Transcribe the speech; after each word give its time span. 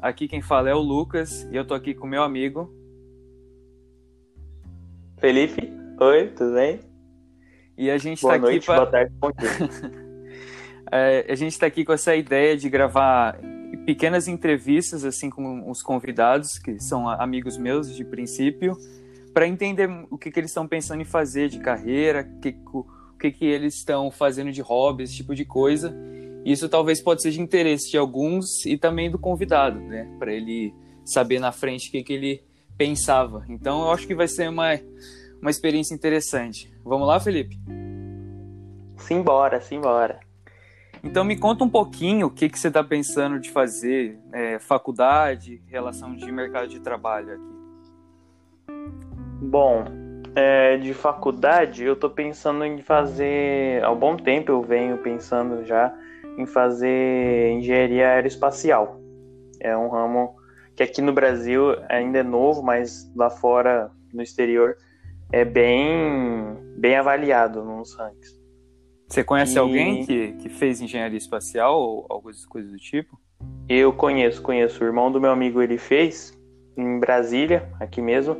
Aqui 0.00 0.28
quem 0.28 0.40
fala 0.40 0.70
é 0.70 0.74
o 0.74 0.78
Lucas 0.78 1.42
e 1.50 1.56
eu 1.56 1.66
tô 1.66 1.74
aqui 1.74 1.92
com 1.92 2.06
meu 2.06 2.22
amigo 2.22 2.72
Felipe. 5.18 5.72
Oi, 6.00 6.28
tudo 6.28 6.54
bem? 6.54 6.78
E 7.76 7.90
a 7.90 7.98
gente 7.98 8.22
boa 8.22 8.34
tá 8.34 8.38
noite, 8.38 8.56
aqui 8.58 8.66
pra... 8.66 8.76
boa 8.76 8.86
tarde, 8.86 9.12
bom 9.18 9.32
dia. 9.32 9.50
é, 10.92 11.26
a 11.28 11.34
gente 11.34 11.52
está 11.52 11.66
aqui 11.66 11.84
com 11.84 11.92
essa 11.92 12.14
ideia 12.14 12.56
de 12.56 12.70
gravar 12.70 13.36
pequenas 13.84 14.28
entrevistas 14.28 15.04
assim 15.04 15.28
com 15.28 15.68
os 15.68 15.82
convidados 15.82 16.58
que 16.58 16.78
são 16.78 17.08
amigos 17.08 17.56
meus 17.56 17.94
de 17.94 18.04
princípio 18.04 18.76
para 19.34 19.46
entender 19.48 19.88
o 20.10 20.16
que, 20.16 20.30
que 20.30 20.38
eles 20.38 20.50
estão 20.50 20.68
pensando 20.68 21.02
em 21.02 21.04
fazer 21.04 21.48
de 21.48 21.58
carreira, 21.58 22.24
que, 22.40 22.56
o 22.72 22.84
que, 23.18 23.32
que 23.32 23.44
eles 23.44 23.74
estão 23.74 24.10
fazendo 24.10 24.52
de 24.52 24.60
hobby, 24.60 25.02
esse 25.02 25.16
tipo 25.16 25.34
de 25.34 25.44
coisa. 25.44 25.94
Isso 26.48 26.66
talvez 26.66 26.98
pode 26.98 27.20
ser 27.20 27.30
de 27.30 27.42
interesse 27.42 27.90
de 27.90 27.98
alguns 27.98 28.64
e 28.64 28.78
também 28.78 29.10
do 29.10 29.18
convidado, 29.18 29.78
né? 29.80 30.10
Para 30.18 30.32
ele 30.32 30.74
saber 31.04 31.38
na 31.38 31.52
frente 31.52 31.88
o 31.88 31.92
que, 31.92 32.02
que 32.02 32.12
ele 32.14 32.42
pensava. 32.74 33.44
Então 33.50 33.82
eu 33.82 33.90
acho 33.90 34.06
que 34.06 34.14
vai 34.14 34.26
ser 34.26 34.48
uma, 34.48 34.68
uma 35.42 35.50
experiência 35.50 35.94
interessante. 35.94 36.72
Vamos 36.82 37.06
lá, 37.06 37.20
Felipe? 37.20 37.60
Simbora, 38.96 39.60
simbora. 39.60 40.20
Então 41.04 41.22
me 41.22 41.36
conta 41.36 41.64
um 41.64 41.68
pouquinho 41.68 42.28
o 42.28 42.30
que, 42.30 42.48
que 42.48 42.58
você 42.58 42.68
está 42.68 42.82
pensando 42.82 43.38
de 43.38 43.50
fazer, 43.50 44.18
é, 44.32 44.58
faculdade, 44.58 45.62
relação 45.66 46.16
de 46.16 46.32
mercado 46.32 46.68
de 46.68 46.80
trabalho 46.80 47.34
aqui. 47.34 48.72
Bom, 49.42 49.84
é, 50.34 50.78
de 50.78 50.94
faculdade 50.94 51.84
eu 51.84 51.92
estou 51.92 52.08
pensando 52.08 52.64
em 52.64 52.80
fazer, 52.80 53.84
há 53.84 53.90
um 53.90 53.98
bom 53.98 54.16
tempo 54.16 54.50
eu 54.50 54.62
venho 54.62 54.96
pensando 54.96 55.62
já 55.66 55.94
em 56.38 56.46
fazer 56.46 57.50
engenharia 57.52 58.08
aeroespacial. 58.10 59.00
É 59.60 59.76
um 59.76 59.88
ramo 59.88 60.36
que 60.76 60.82
aqui 60.82 61.02
no 61.02 61.12
Brasil 61.12 61.74
ainda 61.88 62.20
é 62.20 62.22
novo, 62.22 62.62
mas 62.62 63.12
lá 63.16 63.28
fora, 63.28 63.90
no 64.14 64.22
exterior, 64.22 64.76
é 65.32 65.44
bem, 65.44 66.56
bem 66.78 66.96
avaliado 66.96 67.64
nos 67.64 67.92
rankings. 67.94 68.38
Você 69.08 69.24
conhece 69.24 69.56
e... 69.56 69.58
alguém 69.58 70.06
que, 70.06 70.32
que 70.34 70.48
fez 70.48 70.80
engenharia 70.80 71.18
espacial 71.18 71.80
ou 71.80 72.06
algumas 72.08 72.46
coisas 72.46 72.70
do 72.70 72.78
tipo? 72.78 73.18
Eu 73.68 73.92
conheço, 73.92 74.40
conheço. 74.40 74.82
O 74.82 74.86
irmão 74.86 75.10
do 75.10 75.20
meu 75.20 75.30
amigo 75.30 75.60
ele 75.60 75.78
fez 75.78 76.32
em 76.76 77.00
Brasília, 77.00 77.68
aqui 77.80 78.00
mesmo, 78.00 78.36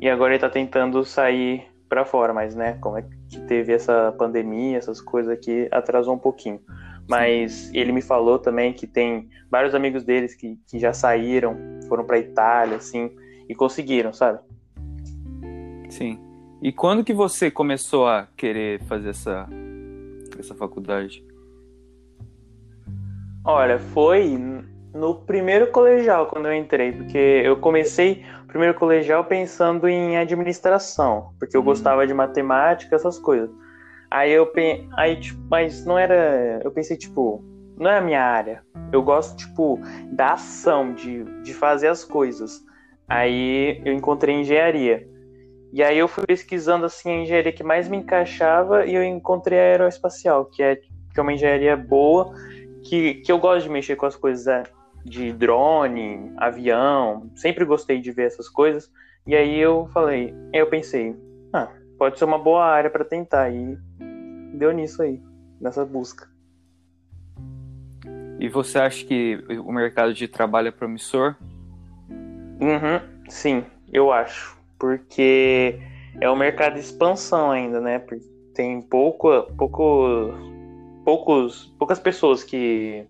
e 0.00 0.08
agora 0.08 0.30
ele 0.30 0.36
está 0.36 0.48
tentando 0.48 1.04
sair 1.04 1.70
para 1.88 2.06
fora, 2.06 2.32
mas 2.32 2.54
né, 2.54 2.78
como 2.80 2.96
é 2.96 3.02
que 3.02 3.40
teve 3.40 3.74
essa 3.74 4.14
pandemia, 4.18 4.78
essas 4.78 4.98
coisas 4.98 5.30
aqui, 5.30 5.68
atrasou 5.70 6.14
um 6.14 6.18
pouquinho. 6.18 6.58
Mas 7.08 7.70
ele 7.74 7.92
me 7.92 8.00
falou 8.00 8.38
também 8.38 8.72
que 8.72 8.86
tem 8.86 9.28
vários 9.50 9.74
amigos 9.74 10.04
deles 10.04 10.34
que, 10.34 10.58
que 10.66 10.78
já 10.78 10.92
saíram, 10.92 11.56
foram 11.88 12.04
para 12.04 12.18
Itália, 12.18 12.76
assim, 12.76 13.10
e 13.48 13.54
conseguiram, 13.54 14.12
sabe? 14.12 14.38
Sim. 15.88 16.18
E 16.62 16.72
quando 16.72 17.04
que 17.04 17.12
você 17.12 17.50
começou 17.50 18.06
a 18.06 18.28
querer 18.36 18.80
fazer 18.84 19.10
essa, 19.10 19.48
essa 20.38 20.54
faculdade? 20.54 21.24
Olha, 23.44 23.78
foi 23.78 24.38
no 24.94 25.14
primeiro 25.14 25.66
colegial 25.72 26.26
quando 26.26 26.46
eu 26.46 26.54
entrei, 26.54 26.92
porque 26.92 27.18
eu 27.18 27.56
comecei 27.56 28.24
o 28.44 28.46
primeiro 28.46 28.74
colegial 28.74 29.24
pensando 29.24 29.88
em 29.88 30.16
administração, 30.16 31.32
porque 31.38 31.56
eu 31.56 31.60
hum. 31.60 31.64
gostava 31.64 32.06
de 32.06 32.14
matemática, 32.14 32.94
essas 32.94 33.18
coisas. 33.18 33.50
Aí 34.12 34.30
eu 34.30 34.52
aí 34.98 35.16
tipo, 35.16 35.40
mas 35.50 35.86
não 35.86 35.98
era, 35.98 36.60
eu 36.62 36.70
pensei 36.70 36.98
tipo, 36.98 37.42
não 37.78 37.90
é 37.90 37.96
a 37.96 38.02
minha 38.02 38.22
área. 38.22 38.62
Eu 38.92 39.02
gosto 39.02 39.38
tipo 39.38 39.80
da 40.12 40.34
ação 40.34 40.92
de, 40.92 41.24
de 41.42 41.54
fazer 41.54 41.88
as 41.88 42.04
coisas. 42.04 42.60
Aí 43.08 43.80
eu 43.86 43.94
encontrei 43.94 44.34
engenharia. 44.34 45.08
E 45.72 45.82
aí 45.82 45.96
eu 45.96 46.06
fui 46.06 46.26
pesquisando 46.26 46.84
assim 46.84 47.10
a 47.10 47.22
engenharia 47.22 47.52
que 47.52 47.64
mais 47.64 47.88
me 47.88 47.96
encaixava 47.96 48.84
e 48.84 48.94
eu 48.94 49.02
encontrei 49.02 49.58
a 49.58 49.62
aeroespacial, 49.62 50.44
que 50.44 50.62
é 50.62 50.76
que 50.76 51.18
é 51.18 51.22
uma 51.22 51.32
engenharia 51.32 51.74
boa, 51.74 52.34
que, 52.84 53.14
que 53.14 53.32
eu 53.32 53.38
gosto 53.38 53.64
de 53.64 53.70
mexer 53.70 53.96
com 53.96 54.06
as 54.06 54.16
coisas 54.16 54.46
é, 54.46 54.62
de 55.04 55.32
drone, 55.32 56.32
avião, 56.36 57.30
sempre 57.34 57.64
gostei 57.64 57.98
de 57.98 58.10
ver 58.12 58.26
essas 58.26 58.48
coisas. 58.48 58.90
E 59.26 59.34
aí 59.34 59.58
eu 59.58 59.88
falei, 59.92 60.34
eu 60.52 60.66
pensei, 60.66 61.16
ah, 61.52 61.68
pode 61.98 62.18
ser 62.18 62.24
uma 62.24 62.38
boa 62.38 62.64
área 62.64 62.90
para 62.90 63.04
tentar. 63.04 63.50
E 63.50 63.78
deu 64.52 64.72
nisso 64.72 65.02
aí, 65.02 65.20
nessa 65.60 65.84
busca. 65.84 66.30
E 68.38 68.48
você 68.48 68.78
acha 68.78 69.04
que 69.04 69.38
o 69.64 69.72
mercado 69.72 70.12
de 70.12 70.26
trabalho 70.26 70.68
é 70.68 70.72
promissor? 70.72 71.36
Uhum, 72.60 73.00
sim, 73.28 73.64
eu 73.92 74.12
acho. 74.12 74.58
Porque 74.78 75.78
é 76.20 76.28
um 76.28 76.36
mercado 76.36 76.74
de 76.74 76.80
expansão 76.80 77.50
ainda, 77.50 77.80
né? 77.80 78.02
Tem 78.54 78.82
pouco, 78.82 79.42
pouco, 79.56 80.34
poucos, 81.04 81.72
poucas 81.78 82.00
pessoas 82.00 82.42
que 82.42 83.06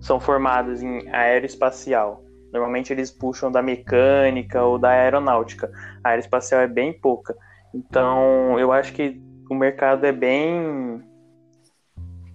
são 0.00 0.20
formadas 0.20 0.82
em 0.82 1.08
aeroespacial. 1.08 2.22
Normalmente 2.52 2.92
eles 2.92 3.10
puxam 3.10 3.50
da 3.50 3.62
mecânica 3.62 4.62
ou 4.62 4.78
da 4.78 4.90
aeronáutica. 4.90 5.70
A 6.02 6.10
aeroespacial 6.10 6.60
é 6.60 6.68
bem 6.68 6.92
pouca. 6.92 7.36
Então, 7.74 8.58
eu 8.58 8.72
acho 8.72 8.92
que 8.92 9.20
o 9.50 9.54
mercado 9.54 10.06
é 10.06 10.12
bem 10.12 11.02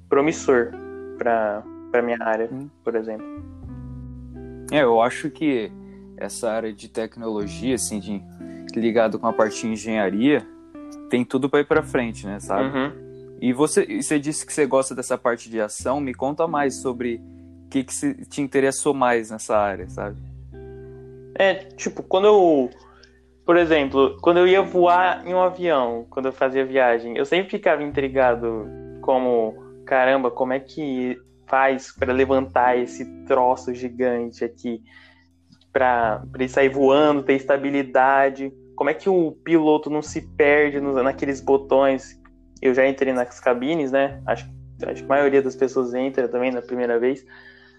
promissor 0.09 0.71
para 1.17 1.63
a 1.93 2.01
minha 2.01 2.17
área, 2.21 2.49
hum. 2.51 2.69
por 2.83 2.93
exemplo. 2.93 3.25
É, 4.69 4.83
eu 4.83 5.01
acho 5.01 5.29
que 5.29 5.71
essa 6.17 6.51
área 6.51 6.73
de 6.73 6.89
tecnologia, 6.89 7.75
assim, 7.75 7.99
de, 7.99 8.21
ligado 8.75 9.17
com 9.17 9.27
a 9.27 9.33
parte 9.33 9.61
de 9.61 9.67
engenharia, 9.67 10.45
tem 11.09 11.23
tudo 11.23 11.49
para 11.49 11.61
ir 11.61 11.65
para 11.65 11.81
frente, 11.81 12.27
né, 12.27 12.39
sabe? 12.41 12.77
Uhum. 12.77 12.91
E 13.39 13.53
você, 13.53 14.01
você 14.01 14.19
disse 14.19 14.45
que 14.45 14.51
você 14.51 14.65
gosta 14.65 14.93
dessa 14.93 15.17
parte 15.17 15.49
de 15.49 15.61
ação, 15.61 16.01
me 16.01 16.13
conta 16.13 16.45
mais 16.47 16.81
sobre 16.81 17.21
o 17.65 17.69
que, 17.69 17.83
que 17.85 18.25
te 18.25 18.41
interessou 18.41 18.93
mais 18.93 19.31
nessa 19.31 19.57
área, 19.57 19.87
sabe? 19.89 20.17
É, 21.37 21.53
tipo, 21.53 22.03
quando 22.03 22.25
eu 22.25 22.69
por 23.45 23.57
exemplo, 23.57 24.17
quando 24.22 24.38
eu 24.38 24.47
ia 24.47 24.61
voar 24.61 25.25
em 25.25 25.33
um 25.33 25.41
avião, 25.41 26.07
quando 26.09 26.25
eu 26.25 26.33
fazia 26.33 26.66
viagem, 26.66 27.16
eu 27.16 27.25
sempre 27.25 27.51
ficava 27.51 27.83
intrigado 27.83 28.67
como, 29.01 29.53
caramba, 29.85 30.31
como 30.31 30.51
é 30.51 30.59
que 30.59 31.16
faz 31.45 31.91
para 31.91 32.11
levantar 32.11 32.75
esse 32.78 33.05
troço 33.25 33.72
gigante 33.72 34.44
aqui, 34.44 34.81
para 35.72 36.23
ele 36.34 36.50
sair 36.50 36.69
voando, 36.69 37.22
ter 37.22 37.34
estabilidade, 37.34 38.51
como 38.75 38.89
é 38.89 38.94
que 38.94 39.09
o 39.09 39.31
piloto 39.31 39.91
não 39.91 40.01
se 40.01 40.22
perde 40.22 40.79
naqueles 40.79 41.39
botões. 41.39 42.19
Eu 42.61 42.73
já 42.73 42.88
entrei 42.88 43.13
nas 43.13 43.39
cabines, 43.39 43.91
né? 43.91 44.22
Acho, 44.25 44.50
acho 44.88 45.01
que 45.01 45.05
a 45.05 45.16
maioria 45.16 45.41
das 45.41 45.55
pessoas 45.55 45.94
entra 45.94 46.28
também 46.28 46.51
na 46.51 46.61
primeira 46.61 47.00
vez. 47.00 47.23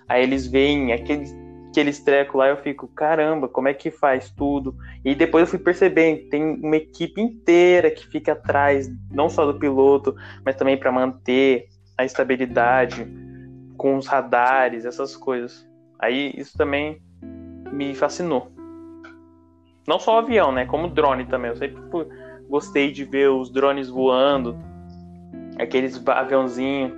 Aí 0.08 0.22
eles 0.22 0.46
veem 0.46 0.92
aqueles 0.92 1.34
aqueles 1.76 2.00
trecos 2.00 2.34
lá, 2.34 2.48
eu 2.48 2.56
fico, 2.56 2.88
caramba, 2.88 3.48
como 3.48 3.68
é 3.68 3.74
que 3.74 3.90
faz 3.90 4.30
tudo? 4.30 4.74
E 5.04 5.14
depois 5.14 5.42
eu 5.42 5.46
fui 5.46 5.58
percebendo, 5.58 6.26
tem 6.30 6.42
uma 6.42 6.76
equipe 6.76 7.20
inteira 7.20 7.90
que 7.90 8.06
fica 8.06 8.32
atrás, 8.32 8.90
não 9.10 9.28
só 9.28 9.44
do 9.44 9.58
piloto, 9.58 10.16
mas 10.42 10.56
também 10.56 10.78
para 10.78 10.90
manter 10.90 11.68
a 11.98 12.04
estabilidade 12.04 13.06
com 13.76 13.96
os 13.96 14.06
radares, 14.06 14.86
essas 14.86 15.14
coisas. 15.14 15.68
Aí 15.98 16.32
isso 16.34 16.56
também 16.56 17.02
me 17.70 17.94
fascinou. 17.94 18.50
Não 19.86 19.98
só 19.98 20.16
o 20.16 20.18
avião, 20.18 20.50
né? 20.50 20.64
Como 20.64 20.88
drone 20.88 21.26
também. 21.26 21.50
Eu 21.50 21.56
sempre 21.56 21.78
gostei 22.48 22.90
de 22.90 23.04
ver 23.04 23.28
os 23.28 23.52
drones 23.52 23.90
voando, 23.90 24.56
aqueles 25.58 26.02
aviãozinhos, 26.08 26.92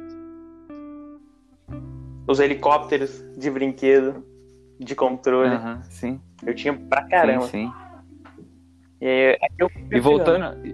os 2.29 2.39
helicópteros 2.39 3.25
de 3.37 3.51
brinquedo 3.51 4.28
de 4.79 4.95
controle. 4.95 5.55
Uhum, 5.55 5.83
sim. 5.85 6.21
Eu 6.45 6.55
tinha 6.55 6.73
pra 6.73 7.03
caramba. 7.03 7.47
Sim, 7.47 7.67
sim. 7.67 7.73
E, 9.01 9.39
aí, 9.41 9.49
eu 9.59 9.71
e 9.91 10.01
voltando. 10.01 10.67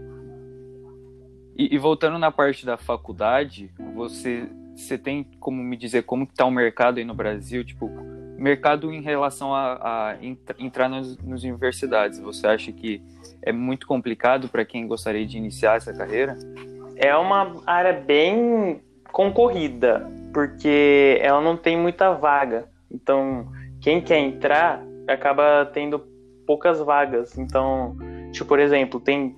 E, 1.56 1.74
e, 1.74 1.78
voltando 1.78 2.18
na 2.18 2.32
parte 2.32 2.66
da 2.66 2.76
faculdade, 2.76 3.70
você, 3.94 4.48
você 4.74 4.98
tem 4.98 5.24
como 5.38 5.62
me 5.62 5.76
dizer 5.76 6.02
como 6.02 6.24
está 6.24 6.44
o 6.44 6.50
mercado 6.50 6.98
aí 6.98 7.04
no 7.04 7.14
Brasil? 7.14 7.64
Tipo, 7.64 7.88
mercado 8.36 8.92
em 8.92 9.00
relação 9.00 9.54
a, 9.54 10.10
a 10.10 10.16
entrar 10.58 10.88
nas, 10.88 11.16
nas 11.18 11.42
universidades. 11.42 12.18
Você 12.18 12.46
acha 12.46 12.72
que 12.72 13.00
é 13.42 13.52
muito 13.52 13.86
complicado 13.86 14.48
para 14.48 14.64
quem 14.64 14.86
gostaria 14.86 15.26
de 15.26 15.38
iniciar 15.38 15.76
essa 15.76 15.92
carreira? 15.92 16.36
É 16.96 17.14
uma 17.16 17.62
área 17.66 17.92
bem 17.92 18.80
concorrida, 19.12 20.10
porque 20.32 21.18
ela 21.20 21.40
não 21.40 21.56
tem 21.56 21.76
muita 21.76 22.12
vaga. 22.12 22.68
Então, 22.90 23.48
quem 23.84 24.00
quer 24.00 24.18
entrar 24.18 24.82
acaba 25.06 25.66
tendo 25.66 25.98
poucas 26.46 26.78
vagas. 26.80 27.36
Então, 27.36 27.94
tipo, 28.32 28.46
por 28.46 28.58
exemplo, 28.58 28.98
tem 28.98 29.36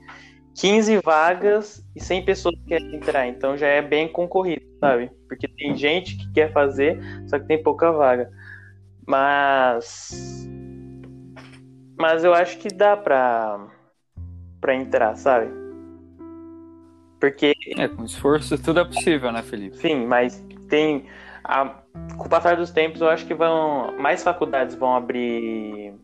15 0.54 0.98
vagas 1.04 1.84
e 1.96 2.00
100 2.00 2.24
pessoas 2.24 2.54
que 2.54 2.66
querem 2.66 2.94
entrar. 2.94 3.26
Então 3.26 3.56
já 3.56 3.66
é 3.66 3.82
bem 3.82 4.06
concorrido, 4.06 4.64
sabe? 4.78 5.10
Porque 5.26 5.48
tem 5.48 5.76
gente 5.76 6.16
que 6.16 6.32
quer 6.32 6.52
fazer, 6.52 6.96
só 7.26 7.40
que 7.40 7.46
tem 7.46 7.60
pouca 7.60 7.90
vaga. 7.90 8.30
Mas. 9.04 10.48
Mas 11.98 12.22
eu 12.22 12.32
acho 12.32 12.56
que 12.58 12.68
dá 12.68 12.96
pra. 12.96 13.66
pra 14.60 14.76
entrar, 14.76 15.16
sabe? 15.16 15.50
Porque. 17.18 17.52
É, 17.76 17.88
com 17.88 18.04
esforço 18.04 18.56
tudo 18.62 18.78
é 18.78 18.84
possível, 18.84 19.32
né, 19.32 19.42
Felipe? 19.42 19.76
Sim, 19.78 20.06
mas 20.06 20.40
tem. 20.68 21.06
A, 21.48 21.82
com 22.16 22.24
o 22.26 22.28
passar 22.28 22.56
dos 22.56 22.70
tempos, 22.70 23.00
eu 23.00 23.08
acho 23.08 23.24
que 23.26 23.34
vão. 23.34 23.96
Mais 23.98 24.22
faculdades 24.22 24.74
vão 24.74 24.94
abrir 24.96 25.94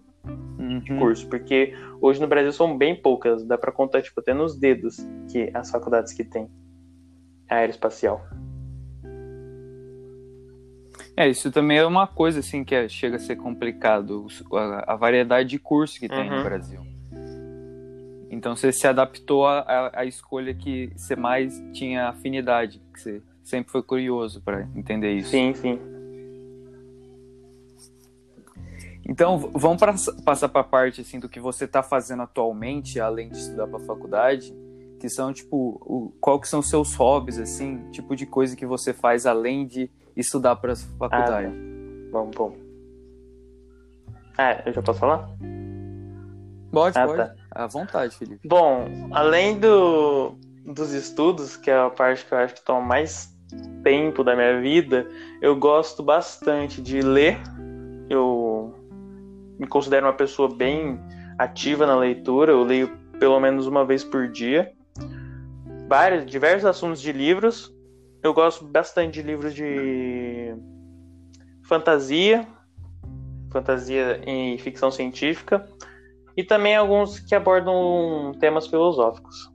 Uhum. 0.59 0.99
curso, 0.99 1.29
porque 1.29 1.75
hoje 2.00 2.21
no 2.21 2.29
Brasil 2.29 2.53
são 2.53 2.79
bem 2.79 2.94
poucas, 2.94 3.44
dá 3.44 3.59
pra 3.59 3.73
contar, 3.73 4.00
tipo, 4.03 4.21
até 4.21 4.33
nos 4.33 4.56
dedos 4.56 4.97
que 5.31 5.50
as 5.53 5.71
faculdades 5.71 6.12
que 6.12 6.23
tem 6.23 6.49
aeroespacial. 7.49 8.23
É, 11.17 11.29
isso 11.29 11.50
também 11.50 11.79
é 11.79 11.85
uma 11.85 12.06
coisa, 12.06 12.41
assim, 12.41 12.65
que 12.65 12.75
é- 12.75 12.88
chega 12.88 13.17
a 13.17 13.19
ser 13.19 13.37
complicado, 13.37 14.27
a, 14.55 14.93
a 14.93 14.97
variedade 14.97 15.49
de 15.50 15.59
cursos 15.59 15.99
que 15.99 16.09
tem 16.09 16.31
no 16.31 16.37
Uhum. 16.37 16.43
Brasil. 16.43 16.81
Então 18.31 18.56
você 18.56 18.73
se 18.73 18.87
adaptou 18.87 19.47
à 19.47 20.05
escolha 20.06 20.55
que 20.55 20.91
você 20.97 21.15
mais 21.15 21.62
tinha 21.75 22.09
afinidade, 22.09 22.81
que 22.95 23.00
você 23.00 23.23
sempre 23.43 23.71
foi 23.73 23.83
curioso 23.83 24.41
para 24.43 24.69
entender 24.77 25.12
isso. 25.15 25.31
Sim, 25.31 25.55
sim. 25.55 25.79
Então, 29.09 29.37
vamos 29.39 29.79
pra- 29.79 29.94
passar 30.25 30.49
para 30.49 30.61
a 30.61 30.65
parte 30.65 31.00
assim 31.00 31.19
do 31.19 31.29
que 31.29 31.41
você 31.41 31.65
está 31.65 31.83
fazendo 31.83 32.23
atualmente, 32.23 33.00
além 33.00 33.29
de 33.29 33.37
estudar 33.39 33.67
para 33.67 33.81
faculdade, 33.81 34.55
que 35.00 35.09
são 35.09 35.33
tipo, 35.33 35.56
o, 35.56 36.12
qual 36.21 36.41
que 36.41 36.47
são 36.49 36.61
os 36.61 36.69
seus 36.69 36.94
hobbies 36.94 37.39
assim, 37.39 37.79
tipo 37.91 38.15
de 38.15 38.25
coisa 38.25 38.55
que 38.55 38.65
você 38.65 38.93
faz 38.93 39.27
além 39.27 39.67
de 39.67 39.91
estudar 40.17 40.56
para 40.56 40.77
faculdade. 40.77 41.53
Vamos, 42.12 42.37
vamos. 42.37 42.59
Ah, 44.38 44.62
eu 44.65 44.73
já 44.73 44.81
posso 44.83 45.00
falar? 45.00 45.29
Pode, 46.71 46.97
Ah, 46.99 47.06
pode. 47.06 47.17
tá. 47.19 47.35
À 47.50 47.67
vontade, 47.67 48.17
Felipe. 48.17 48.49
Bom, 48.49 48.87
além 49.11 49.59
do, 49.59 50.37
dos 50.65 50.93
estudos, 50.93 51.56
que 51.56 51.71
é 51.71 51.77
a 51.79 51.91
parte 51.91 52.25
que 52.25 52.33
eu 52.33 52.38
acho 52.38 52.55
que 52.55 52.65
toma 52.65 52.81
mais 52.81 53.31
tempo 53.82 54.22
da 54.22 54.34
minha 54.34 54.60
vida, 54.60 55.06
eu 55.40 55.56
gosto 55.56 56.02
bastante 56.02 56.81
de 56.81 57.00
ler. 57.00 57.38
Eu 58.08 58.75
me 59.58 59.66
considero 59.66 60.06
uma 60.06 60.12
pessoa 60.12 60.49
bem 60.54 60.99
ativa 61.38 61.87
na 61.87 61.96
leitura, 61.96 62.52
eu 62.52 62.62
leio 62.62 62.90
pelo 63.19 63.38
menos 63.40 63.66
uma 63.66 63.84
vez 63.84 64.02
por 64.02 64.28
dia. 64.28 64.72
Vários, 65.88 66.26
diversos 66.26 66.64
assuntos 66.64 67.00
de 67.00 67.12
livros. 67.12 67.72
Eu 68.22 68.32
gosto 68.32 68.64
bastante 68.64 69.14
de 69.14 69.22
livros 69.22 69.54
de 69.54 70.54
fantasia, 71.64 72.46
fantasia 73.50 74.20
e 74.26 74.58
ficção 74.58 74.90
científica 74.90 75.69
e 76.37 76.43
também 76.43 76.75
alguns 76.75 77.19
que 77.19 77.34
abordam 77.34 78.32
temas 78.40 78.66
filosóficos. 78.66 79.51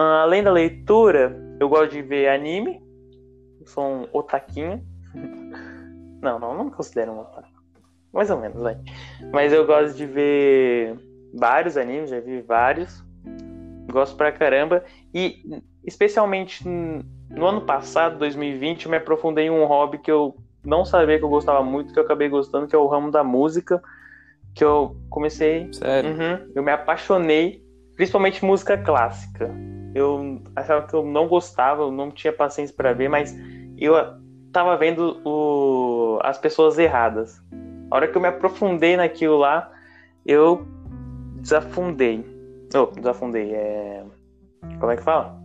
Ah, 0.00 0.22
além 0.22 0.42
da 0.42 0.50
leitura, 0.50 1.38
eu 1.60 1.68
gosto 1.68 1.92
de 1.92 2.00
ver 2.00 2.28
anime. 2.28 2.82
Sou 3.66 3.84
um 3.84 4.08
otaquinho. 4.14 4.82
Não, 6.22 6.38
não, 6.38 6.54
não 6.54 6.64
me 6.66 6.70
considero 6.70 7.12
um 7.12 7.20
otaku. 7.20 7.48
Mais 8.12 8.28
ou 8.28 8.38
menos, 8.38 8.60
vai. 8.60 8.76
Mas 9.32 9.54
eu 9.54 9.66
gosto 9.66 9.96
de 9.96 10.04
ver 10.04 10.94
vários 11.32 11.78
animes, 11.78 12.10
já 12.10 12.20
vi 12.20 12.42
vários. 12.42 13.02
Gosto 13.90 14.18
pra 14.18 14.30
caramba. 14.30 14.84
E 15.14 15.62
especialmente 15.82 16.62
no 16.68 17.46
ano 17.46 17.62
passado, 17.62 18.18
2020, 18.18 18.84
eu 18.84 18.90
me 18.90 18.98
aprofundei 18.98 19.46
em 19.46 19.50
um 19.50 19.64
hobby 19.64 19.96
que 19.96 20.12
eu 20.12 20.36
não 20.62 20.84
sabia 20.84 21.18
que 21.18 21.24
eu 21.24 21.30
gostava 21.30 21.62
muito, 21.64 21.94
que 21.94 21.98
eu 21.98 22.04
acabei 22.04 22.28
gostando, 22.28 22.66
que 22.66 22.76
é 22.76 22.78
o 22.78 22.86
ramo 22.86 23.10
da 23.10 23.24
música. 23.24 23.82
Que 24.54 24.62
eu 24.62 24.94
comecei 25.08 25.72
Sério. 25.72 26.10
Uhum. 26.10 26.52
Eu 26.54 26.62
me 26.62 26.70
apaixonei, 26.70 27.64
principalmente 27.96 28.44
música 28.44 28.76
clássica. 28.76 29.50
Eu 29.94 30.40
achava 30.54 30.86
que 30.86 30.94
eu 30.94 31.04
não 31.04 31.26
gostava, 31.26 31.82
eu 31.82 31.90
não 31.90 32.10
tinha 32.10 32.32
paciência 32.32 32.74
para 32.74 32.92
ver, 32.92 33.08
mas 33.08 33.36
eu 33.76 33.94
tava 34.52 34.76
vendo 34.76 35.20
o... 35.24 36.18
as 36.22 36.38
pessoas 36.38 36.78
erradas. 36.78 37.40
A 37.90 37.96
hora 37.96 38.08
que 38.08 38.16
eu 38.16 38.20
me 38.20 38.28
aprofundei 38.28 38.96
naquilo 38.96 39.38
lá, 39.38 39.70
eu 40.24 40.66
desafundei. 41.40 42.24
Oh, 42.74 42.86
desafundei, 42.86 43.52
é. 43.52 44.04
Como 44.78 44.92
é 44.92 44.96
que 44.96 45.02
fala? 45.02 45.40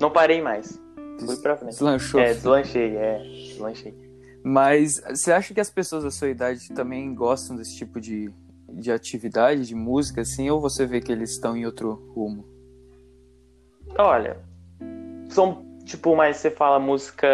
Não 0.00 0.10
parei 0.10 0.42
mais. 0.42 0.80
Fui 1.24 1.36
pra 1.36 1.56
frente. 1.56 1.72
Deslanchou. 1.72 2.20
É, 2.20 2.32
deslanchei, 2.32 2.96
é. 2.96 3.18
Deslanchei. 3.18 3.94
Mas 4.42 5.00
você 5.08 5.32
acha 5.32 5.52
que 5.52 5.60
as 5.60 5.70
pessoas 5.70 6.02
da 6.02 6.10
sua 6.10 6.28
idade 6.28 6.68
também 6.70 7.14
gostam 7.14 7.54
desse 7.56 7.76
tipo 7.76 8.00
de, 8.00 8.32
de 8.72 8.90
atividade, 8.90 9.66
de 9.66 9.74
música, 9.74 10.22
assim, 10.22 10.48
ou 10.48 10.60
você 10.60 10.86
vê 10.86 11.00
que 11.00 11.12
eles 11.12 11.32
estão 11.32 11.56
em 11.56 11.66
outro 11.66 12.10
rumo? 12.14 12.49
Olha, 13.98 14.38
são 15.28 15.64
tipo, 15.84 16.14
mas 16.14 16.36
você 16.36 16.50
fala 16.50 16.78
música 16.78 17.26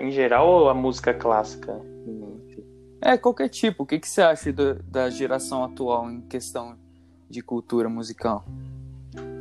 em 0.00 0.10
geral 0.10 0.46
ou 0.48 0.68
a 0.68 0.74
música 0.74 1.14
clássica? 1.14 1.80
É, 3.00 3.18
qualquer 3.18 3.48
tipo. 3.48 3.82
O 3.82 3.86
que, 3.86 3.98
que 3.98 4.08
você 4.08 4.22
acha 4.22 4.52
do- 4.52 4.80
da 4.84 5.10
geração 5.10 5.64
atual 5.64 6.08
em 6.10 6.20
questão 6.20 6.76
de 7.28 7.42
cultura 7.42 7.88
musical? 7.88 8.44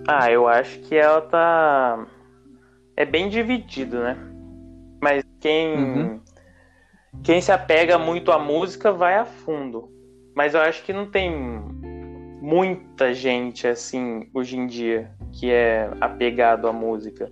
Ah, 0.08 0.32
eu 0.32 0.48
acho 0.48 0.80
que 0.80 0.96
ela 0.96 1.22
tá. 1.22 2.08
É 2.98 3.06
bem 3.06 3.30
dividido, 3.30 4.00
né? 4.00 4.18
Mas 5.02 5.24
quem. 5.40 5.78
Uhum. 5.78 6.20
Quem 7.24 7.40
se 7.42 7.52
apega 7.52 8.00
muito 8.00 8.32
à 8.32 8.40
música 8.40 8.92
vai 8.92 9.16
a 9.16 9.26
fundo. 9.26 9.92
Mas 10.34 10.56
eu 10.56 10.62
acho 10.62 10.84
que 10.84 10.94
não 10.94 11.06
tem 11.12 11.32
muita 12.42 13.14
gente 13.14 13.68
assim 13.68 14.28
hoje 14.34 14.58
em 14.58 14.66
dia 14.66 15.12
que 15.34 15.52
é 15.52 15.90
apegado 16.00 16.68
à 16.68 16.74
música 16.74 17.32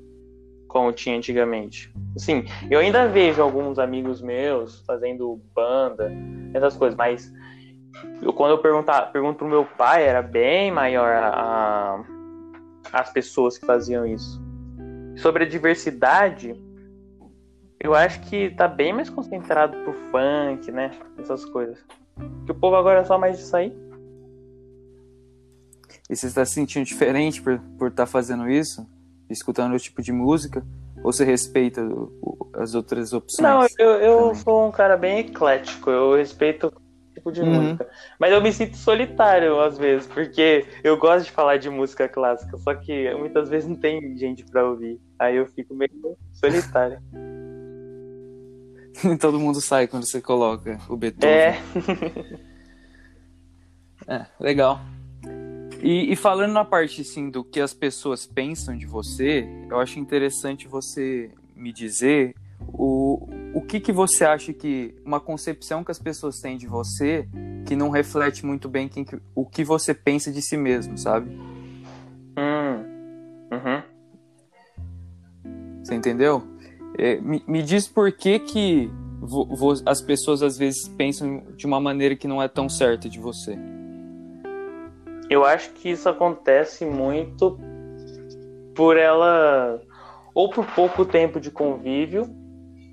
como 0.70 0.94
tinha 0.94 1.18
antigamente. 1.18 1.92
Assim, 2.16 2.46
eu 2.70 2.80
ainda 2.80 3.08
vejo 3.08 3.42
alguns 3.42 3.80
amigos 3.80 4.22
meus 4.22 4.82
fazendo 4.86 5.42
banda, 5.54 6.12
essas 6.54 6.78
coisas, 6.78 6.96
mas 6.96 7.34
eu, 8.22 8.32
quando 8.32 8.52
eu 8.52 8.60
perguntar, 8.60 9.12
pergunto 9.12 9.40
pro 9.40 9.48
meu 9.48 9.66
pai, 9.66 10.06
era 10.06 10.22
bem 10.22 10.72
maior 10.72 11.12
a, 11.12 12.04
as 12.94 13.12
pessoas 13.12 13.58
que 13.58 13.66
faziam 13.66 14.06
isso. 14.06 14.42
Sobre 15.18 15.44
a 15.44 15.48
diversidade, 15.48 16.56
eu 17.80 17.96
acho 17.96 18.22
que 18.22 18.52
tá 18.52 18.68
bem 18.68 18.94
mais 18.94 19.10
concentrado 19.10 19.76
pro 19.84 19.94
funk, 20.12 20.72
né? 20.72 20.92
Essas 21.18 21.44
coisas. 21.46 21.78
Que 22.46 22.52
o 22.52 22.56
povo 22.56 22.76
agora 22.76 23.00
é 23.00 23.06
só 23.06 23.18
mais 23.18 23.38
disso 23.38 23.58
aí. 23.58 23.76
E 26.10 26.16
você 26.16 26.28
está 26.28 26.44
se 26.46 26.54
sentindo 26.54 26.86
diferente 26.86 27.42
por 27.42 27.54
estar 27.54 27.68
por 27.78 27.92
tá 27.92 28.06
fazendo 28.06 28.50
isso? 28.50 28.86
Escutando 29.30 29.72
outro 29.74 29.84
tipo 29.86 30.02
de 30.02 30.12
música? 30.12 30.66
Ou 31.04 31.14
você 31.14 31.24
respeita 31.24 31.82
o- 31.84 32.12
o- 32.22 32.50
as 32.56 32.74
outras 32.74 33.14
opções? 33.14 33.48
Não, 33.48 33.66
eu, 33.78 33.92
eu 34.02 34.36
sou 34.36 34.68
um 34.68 34.72
cara 34.72 34.98
bem 34.98 35.20
eclético, 35.20 35.90
eu 35.92 36.16
respeito 36.16 36.68
o 36.68 37.14
tipo 37.14 37.32
de 37.32 37.42
Uhum. 37.42 37.62
música. 37.64 37.88
Mas 38.20 38.32
eu 38.34 38.42
me 38.42 38.52
sinto 38.52 38.76
solitário 38.76 39.60
às 39.62 39.78
vezes, 39.78 40.08
porque 40.08 40.66
eu 40.84 40.98
gosto 40.98 41.26
de 41.26 41.32
falar 41.32 41.58
de 41.58 41.70
música 41.70 42.10
clássica, 42.10 42.58
só 42.58 42.74
que 42.74 43.14
muitas 43.16 43.48
vezes 43.50 43.70
não 43.70 43.76
tem 43.76 44.18
gente 44.18 44.44
pra 44.46 44.68
ouvir. 44.68 45.00
Aí 45.20 45.36
eu 45.38 45.46
fico 45.48 45.76
meio 45.76 45.92
solitário. 46.34 46.98
Todo 49.22 49.40
mundo 49.40 49.62
sai 49.62 49.88
quando 49.88 50.06
você 50.10 50.20
coloca 50.20 50.80
o 50.90 50.98
Beethoven. 50.98 51.30
É, 51.30 51.62
É, 54.08 54.26
legal. 54.40 54.80
E, 55.82 56.12
e 56.12 56.16
falando 56.16 56.52
na 56.54 56.66
parte 56.66 57.02
assim 57.02 57.30
do 57.30 57.44
que 57.44 57.60
as 57.62 57.74
pessoas 57.74 58.26
pensam 58.26 58.78
de 58.78 58.86
você, 58.86 59.48
eu 59.70 59.80
acho 59.80 60.00
interessante 60.00 60.68
você 60.68 61.32
me 61.56 61.72
dizer 61.72 62.36
o, 62.68 63.28
o 63.54 63.62
que, 63.62 63.80
que 63.80 63.92
você 63.92 64.26
acha 64.26 64.52
que 64.54 64.94
uma 65.06 65.20
concepção 65.20 65.84
que 65.84 65.92
as 65.92 66.00
pessoas 66.00 66.40
têm 66.40 66.58
de 66.58 66.68
você 66.68 67.28
que 67.66 67.76
não 67.76 67.90
reflete 67.90 68.46
muito 68.46 68.68
bem 68.68 68.88
quem, 68.88 69.04
que- 69.06 69.20
o 69.34 69.46
que 69.46 69.64
você 69.64 69.94
pensa 69.94 70.32
de 70.32 70.42
si 70.42 70.58
mesmo, 70.58 70.98
sabe? 70.98 71.30
Hum. 72.38 72.84
Uhum. 73.52 73.84
Você 75.84 75.96
entendeu? 75.96 76.44
É, 76.98 77.20
me, 77.22 77.42
me 77.48 77.64
diz 77.64 77.88
por 77.88 78.12
que 78.12 78.40
que 78.40 78.90
as 79.86 80.02
pessoas 80.02 80.42
às 80.42 80.58
vezes 80.58 80.88
pensam 80.90 81.44
de 81.56 81.66
uma 81.66 81.80
maneira 81.80 82.16
que 82.16 82.28
não 82.28 82.42
é 82.42 82.48
tão 82.48 82.68
certa 82.70 83.10
de 83.10 83.20
você. 83.20 83.58
Eu 85.30 85.46
acho 85.46 85.72
que 85.74 85.90
isso 85.90 86.10
acontece 86.10 86.86
muito 86.86 87.60
por 88.76 88.98
ela 88.98 89.82
ou 90.34 90.50
por 90.50 90.66
pouco 90.74 91.06
tempo 91.06 91.40
de 91.40 91.52
convívio 91.52 92.28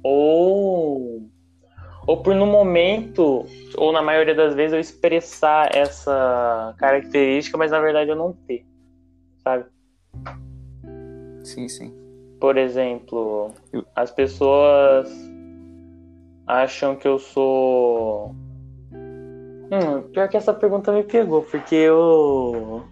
ou 0.02 1.22
ou 2.06 2.22
por 2.22 2.34
no 2.34 2.46
momento 2.46 3.44
ou 3.76 3.92
na 3.92 4.02
maioria 4.02 4.34
das 4.34 4.54
vezes 4.54 4.72
eu 4.74 4.80
expressar 4.80 5.74
essa 5.74 6.74
característica, 6.78 7.56
mas 7.56 7.70
na 7.70 7.80
verdade 7.80 8.10
eu 8.10 8.16
não 8.16 8.32
ter, 8.32 8.64
sabe? 9.42 9.64
Sim, 11.42 11.68
sim. 11.68 11.92
Por 12.40 12.56
exemplo, 12.56 13.50
Eu- 13.72 13.84
as 13.94 14.10
pessoas 14.10 15.08
acham 16.46 16.94
que 16.96 17.08
eu 17.08 17.18
sou. 17.18 18.34
Hum, 19.70 20.02
pior 20.12 20.28
que 20.28 20.36
essa 20.36 20.54
pergunta 20.54 20.92
me 20.92 21.02
pegou, 21.02 21.42
porque 21.42 21.74
eu. 21.74 22.84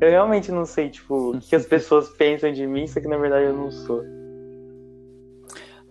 Eu 0.00 0.08
realmente 0.08 0.50
não 0.50 0.64
sei, 0.64 0.88
tipo, 0.88 1.36
o 1.36 1.40
que 1.40 1.54
as 1.54 1.66
pessoas 1.66 2.08
pensam 2.08 2.52
de 2.52 2.66
mim, 2.66 2.86
só 2.86 3.00
que 3.00 3.08
na 3.08 3.16
verdade 3.16 3.46
eu 3.46 3.56
não 3.56 3.70
sou. 3.70 4.02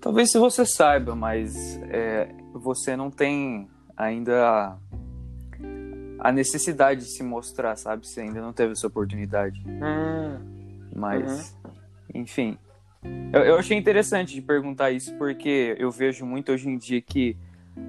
Talvez 0.01 0.31
se 0.31 0.37
você 0.37 0.65
saiba, 0.65 1.15
mas 1.15 1.77
é, 1.89 2.29
você 2.53 2.95
não 2.95 3.11
tem 3.11 3.69
ainda 3.95 4.47
a, 4.47 4.77
a, 6.19 6.31
necessidade 6.31 7.01
de 7.01 7.11
se 7.11 7.21
mostrar, 7.21 7.75
sabe? 7.75 8.07
Você 8.07 8.21
ainda 8.21 8.41
não 8.41 8.53
teve 8.53 8.71
essa 8.71 8.87
oportunidade. 8.87 9.61
Hum. 9.67 10.39
Mas, 10.95 11.55
uhum. 11.63 11.71
enfim. 12.21 12.57
Eu, 13.31 13.41
eu 13.41 13.55
achei 13.57 13.77
interessante 13.77 14.33
de 14.33 14.41
perguntar 14.41 14.91
isso 14.91 15.13
porque 15.17 15.75
eu 15.77 15.91
vejo 15.91 16.25
muito 16.25 16.51
hoje 16.51 16.69
em 16.69 16.77
dia 16.77 17.01
que 17.01 17.37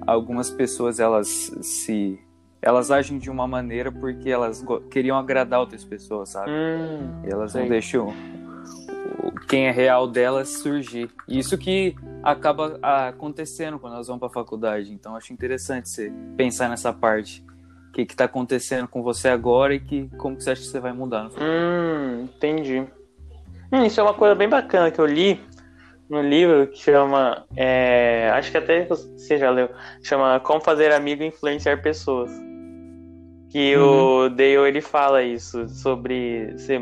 algumas 0.05 0.49
pessoas 0.49 0.99
elas 0.99 1.27
se 1.61 2.19
elas 2.61 2.91
agem 2.91 3.17
de 3.17 3.29
uma 3.29 3.47
maneira 3.47 3.91
porque 3.91 4.29
elas 4.29 4.63
queriam 4.91 5.17
agradar 5.17 5.59
outras 5.59 5.83
pessoas, 5.83 6.29
sabe? 6.29 6.51
Hum, 6.51 7.23
e 7.25 7.31
elas 7.31 7.55
não 7.55 7.67
deixam 7.67 8.13
quem 9.47 9.67
é 9.67 9.71
real 9.71 10.07
delas 10.07 10.49
surgir. 10.49 11.09
Isso 11.27 11.57
que 11.57 11.95
acaba 12.23 12.79
acontecendo 13.07 13.79
quando 13.79 13.93
elas 13.93 14.07
vão 14.07 14.19
para 14.19 14.27
a 14.27 14.31
faculdade. 14.31 14.93
Então 14.93 15.15
acho 15.15 15.33
interessante 15.33 15.89
você 15.89 16.11
pensar 16.37 16.69
nessa 16.69 16.93
parte. 16.93 17.43
O 17.89 17.91
que 17.91 18.03
está 18.03 18.25
acontecendo 18.25 18.87
com 18.87 19.03
você 19.03 19.27
agora 19.27 19.73
e 19.73 19.79
que 19.79 20.07
como 20.17 20.37
que 20.37 20.43
você 20.43 20.51
acha 20.51 20.61
que 20.61 20.67
você 20.67 20.79
vai 20.79 20.93
mudar? 20.93 21.29
Hum, 21.37 22.23
entendi. 22.23 22.85
Hum, 23.71 23.83
isso 23.85 23.99
é 23.99 24.03
uma 24.03 24.13
coisa 24.13 24.35
bem 24.35 24.47
bacana 24.47 24.91
que 24.91 24.99
eu 24.99 25.05
li 25.05 25.41
no 26.11 26.21
livro 26.21 26.67
que 26.67 26.77
chama. 26.77 27.45
É, 27.55 28.29
acho 28.33 28.51
que 28.51 28.57
até 28.57 28.85
você 28.85 29.37
já 29.37 29.49
leu. 29.49 29.69
Chama 30.03 30.41
Como 30.41 30.59
Fazer 30.59 30.91
Amigo 30.91 31.23
Influenciar 31.23 31.81
Pessoas. 31.81 32.29
Que 33.49 33.77
uhum. 33.77 34.25
o 34.25 34.29
Dale 34.29 34.67
ele 34.67 34.81
fala 34.81 35.23
isso 35.23 35.69
sobre 35.69 36.53
ser. 36.57 36.81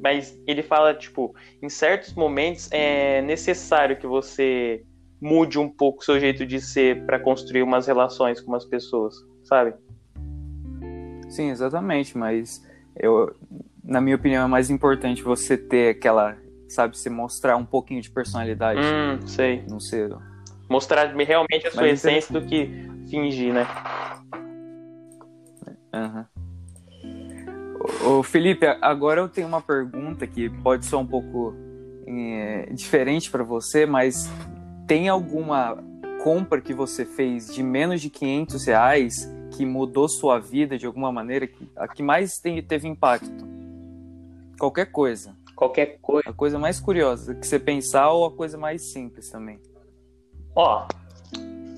Mas 0.00 0.40
ele 0.46 0.62
fala, 0.62 0.94
tipo, 0.94 1.34
em 1.60 1.68
certos 1.68 2.14
momentos 2.14 2.68
é 2.70 3.20
necessário 3.22 3.96
que 3.96 4.06
você 4.06 4.84
mude 5.20 5.58
um 5.58 5.68
pouco 5.68 6.00
o 6.00 6.04
seu 6.04 6.20
jeito 6.20 6.46
de 6.46 6.60
ser 6.60 7.04
para 7.06 7.18
construir 7.18 7.62
umas 7.62 7.86
relações 7.86 8.40
com 8.40 8.54
as 8.54 8.64
pessoas, 8.64 9.14
sabe? 9.42 9.74
Sim, 11.28 11.50
exatamente, 11.50 12.16
mas 12.18 12.62
eu, 12.94 13.34
na 13.82 14.00
minha 14.00 14.16
opinião, 14.16 14.44
é 14.44 14.48
mais 14.48 14.68
importante 14.68 15.22
você 15.22 15.56
ter 15.56 15.96
aquela, 15.96 16.36
sabe, 16.68 16.98
se 16.98 17.08
mostrar 17.10 17.56
um 17.56 17.64
pouquinho 17.64 18.00
de 18.00 18.10
personalidade. 18.10 18.80
Hum, 18.80 19.26
sei. 19.26 19.64
Não 19.68 19.80
sei. 19.80 20.08
Mostrar 20.68 21.14
realmente 21.14 21.66
a 21.66 21.70
sua 21.70 21.82
Mas 21.82 22.04
essência 22.04 22.32
do 22.32 22.46
que 22.46 22.68
fingir, 23.08 23.52
né? 23.52 23.66
Uhum. 25.94 26.24
Ô, 28.18 28.22
Felipe, 28.22 28.66
agora 28.80 29.20
eu 29.20 29.28
tenho 29.28 29.46
uma 29.46 29.60
pergunta 29.60 30.26
que 30.26 30.48
pode 30.48 30.86
ser 30.86 30.96
um 30.96 31.06
pouco 31.06 31.54
é, 32.06 32.70
diferente 32.72 33.30
para 33.30 33.44
você, 33.44 33.86
mas 33.86 34.30
tem 34.86 35.08
alguma 35.08 35.76
compra 36.22 36.60
que 36.60 36.72
você 36.72 37.04
fez 37.04 37.54
de 37.54 37.62
menos 37.62 38.00
de 38.00 38.08
500 38.08 38.64
reais 38.64 39.30
que 39.56 39.64
mudou 39.64 40.08
sua 40.08 40.38
vida 40.38 40.76
de 40.76 40.86
alguma 40.86 41.12
maneira, 41.12 41.46
que, 41.46 41.70
a 41.76 41.86
que 41.86 42.02
mais 42.02 42.38
tem, 42.38 42.60
teve 42.62 42.88
impacto? 42.88 43.46
Qualquer 44.58 44.86
coisa. 44.86 45.36
Qualquer 45.54 45.98
coisa. 46.00 46.30
A 46.30 46.32
coisa 46.32 46.58
mais 46.58 46.80
curiosa 46.80 47.34
que 47.34 47.46
você 47.46 47.58
pensar 47.58 48.10
ou 48.10 48.26
a 48.26 48.30
coisa 48.30 48.58
mais 48.58 48.82
simples 48.92 49.30
também. 49.30 49.60
Ó, 50.54 50.86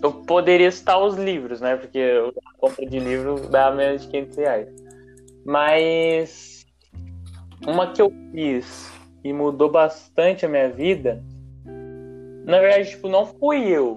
eu 0.02 0.12
poderia 0.12 0.71
citar 0.71 1.02
os 1.02 1.16
livros, 1.16 1.61
né? 1.61 1.76
Porque 1.76 1.99
a 2.00 2.59
compra 2.59 2.87
de 2.87 2.99
livro 2.99 3.49
dá 3.49 3.71
menos 3.71 4.02
de 4.02 4.09
500 4.09 4.37
reais. 4.37 4.68
Mas 5.45 6.66
uma 7.66 7.92
que 7.92 8.02
eu 8.02 8.12
fiz 8.33 8.92
e 9.25 9.33
mudou 9.33 9.71
bastante 9.71 10.45
a 10.45 10.49
minha 10.49 10.71
vida, 10.71 11.23
na 12.45 12.61
verdade, 12.61 12.90
tipo, 12.90 13.09
não 13.09 13.26
fui 13.26 13.66
eu 13.68 13.97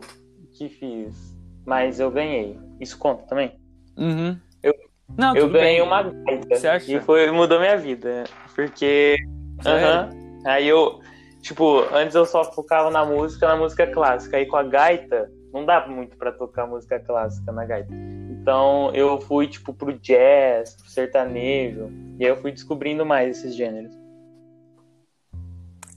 que 0.54 0.70
fiz, 0.70 1.38
mas 1.66 2.00
eu 2.00 2.10
ganhei. 2.10 2.58
Isso 2.80 2.98
conta 2.98 3.24
também? 3.24 3.60
Uhum. 3.98 4.38
Eu, 4.64 4.74
não, 5.18 5.36
eu 5.36 5.50
ganhei 5.50 5.80
bem. 5.80 5.82
uma 5.82 6.04
gaita. 6.04 6.56
Você 6.56 6.68
acha? 6.68 6.92
E 6.92 7.00
foi, 7.02 7.30
mudou 7.32 7.60
minha 7.60 7.78
vida. 7.78 8.24
Porque. 8.56 9.18
Uhum, 9.66 10.42
aí 10.46 10.68
eu. 10.68 11.00
Tipo, 11.42 11.86
antes 11.94 12.16
eu 12.16 12.26
só 12.26 12.44
focava 12.44 12.92
na 12.92 13.06
música, 13.06 13.48
na 13.48 13.56
música 13.56 13.88
clássica. 13.88 14.38
Aí 14.38 14.46
com 14.46 14.58
a 14.58 14.64
gaita, 14.64 15.32
não 15.54 15.66
dá 15.66 15.88
muito 15.88 16.18
para 16.18 16.32
tocar 16.32 16.68
música 16.68 17.00
clássica 17.00 17.52
na 17.52 17.66
gaita. 17.66 17.94
Então 18.30 18.92
eu 18.94 19.20
fui, 19.22 19.48
tipo, 19.48 19.74
pro 19.74 19.94
jazz, 19.94 20.76
pro 20.76 20.90
sertanejo. 20.90 21.90
E 22.20 22.26
aí 22.26 22.32
eu 22.32 22.38
fui 22.38 22.52
descobrindo 22.52 23.06
mais 23.06 23.38
esses 23.38 23.56
gêneros. 23.56 23.98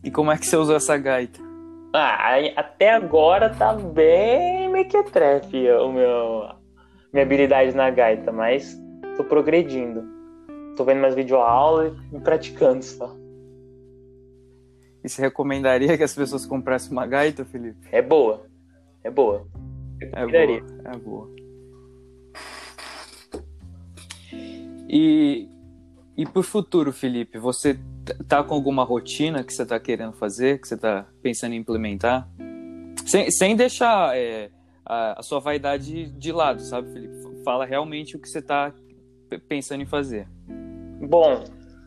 E 0.04 0.10
como 0.10 0.30
é 0.30 0.38
que 0.38 0.46
você 0.46 0.56
usou 0.56 0.76
essa 0.76 0.96
gaita? 0.96 1.40
Ah, 1.94 2.36
até 2.56 2.90
agora 2.90 3.50
tá 3.50 3.74
bem 3.74 4.68
mequetrefe 4.70 5.70
o 5.72 5.92
meu 5.92 6.48
minha 7.12 7.24
habilidade 7.24 7.76
na 7.76 7.90
gaita, 7.90 8.32
mas 8.32 8.80
tô 9.16 9.24
progredindo. 9.24 10.02
Tô 10.76 10.84
vendo 10.84 11.02
mais 11.02 11.14
videoaulas 11.14 11.92
e 12.10 12.18
praticando 12.18 12.82
só. 12.82 13.14
E 15.04 15.08
você 15.08 15.22
recomendaria 15.22 15.96
que 15.96 16.02
as 16.02 16.14
pessoas 16.14 16.46
comprassem 16.46 16.92
uma 16.92 17.06
gaita, 17.06 17.44
Felipe? 17.44 17.88
É 17.90 18.00
boa. 18.00 18.46
É 19.02 19.10
boa. 19.10 19.46
É 20.00 20.26
boa. 20.26 20.62
É 20.84 20.96
boa. 20.96 21.42
E, 24.88 25.48
e 26.16 26.26
pro 26.26 26.42
futuro, 26.42 26.92
Felipe, 26.92 27.38
você 27.38 27.78
tá 28.28 28.44
com 28.44 28.54
alguma 28.54 28.84
rotina 28.84 29.42
que 29.42 29.52
você 29.52 29.64
tá 29.64 29.80
querendo 29.80 30.12
fazer, 30.12 30.60
que 30.60 30.68
você 30.68 30.76
tá 30.76 31.06
pensando 31.22 31.54
em 31.54 31.58
implementar? 31.58 32.28
Sem, 33.06 33.30
sem 33.30 33.56
deixar 33.56 34.16
é, 34.16 34.50
a, 34.84 35.18
a, 35.18 35.22
sua 35.22 35.40
vaidade 35.40 36.10
de 36.12 36.32
lado, 36.32 36.60
sabe, 36.62 36.92
Felipe? 36.92 37.42
Fala 37.42 37.64
realmente 37.64 38.16
o 38.16 38.20
que 38.20 38.28
você 38.28 38.42
tá 38.42 38.72
pensando 39.48 39.82
em 39.82 39.86
fazer. 39.86 40.28
Bom, 41.00 41.42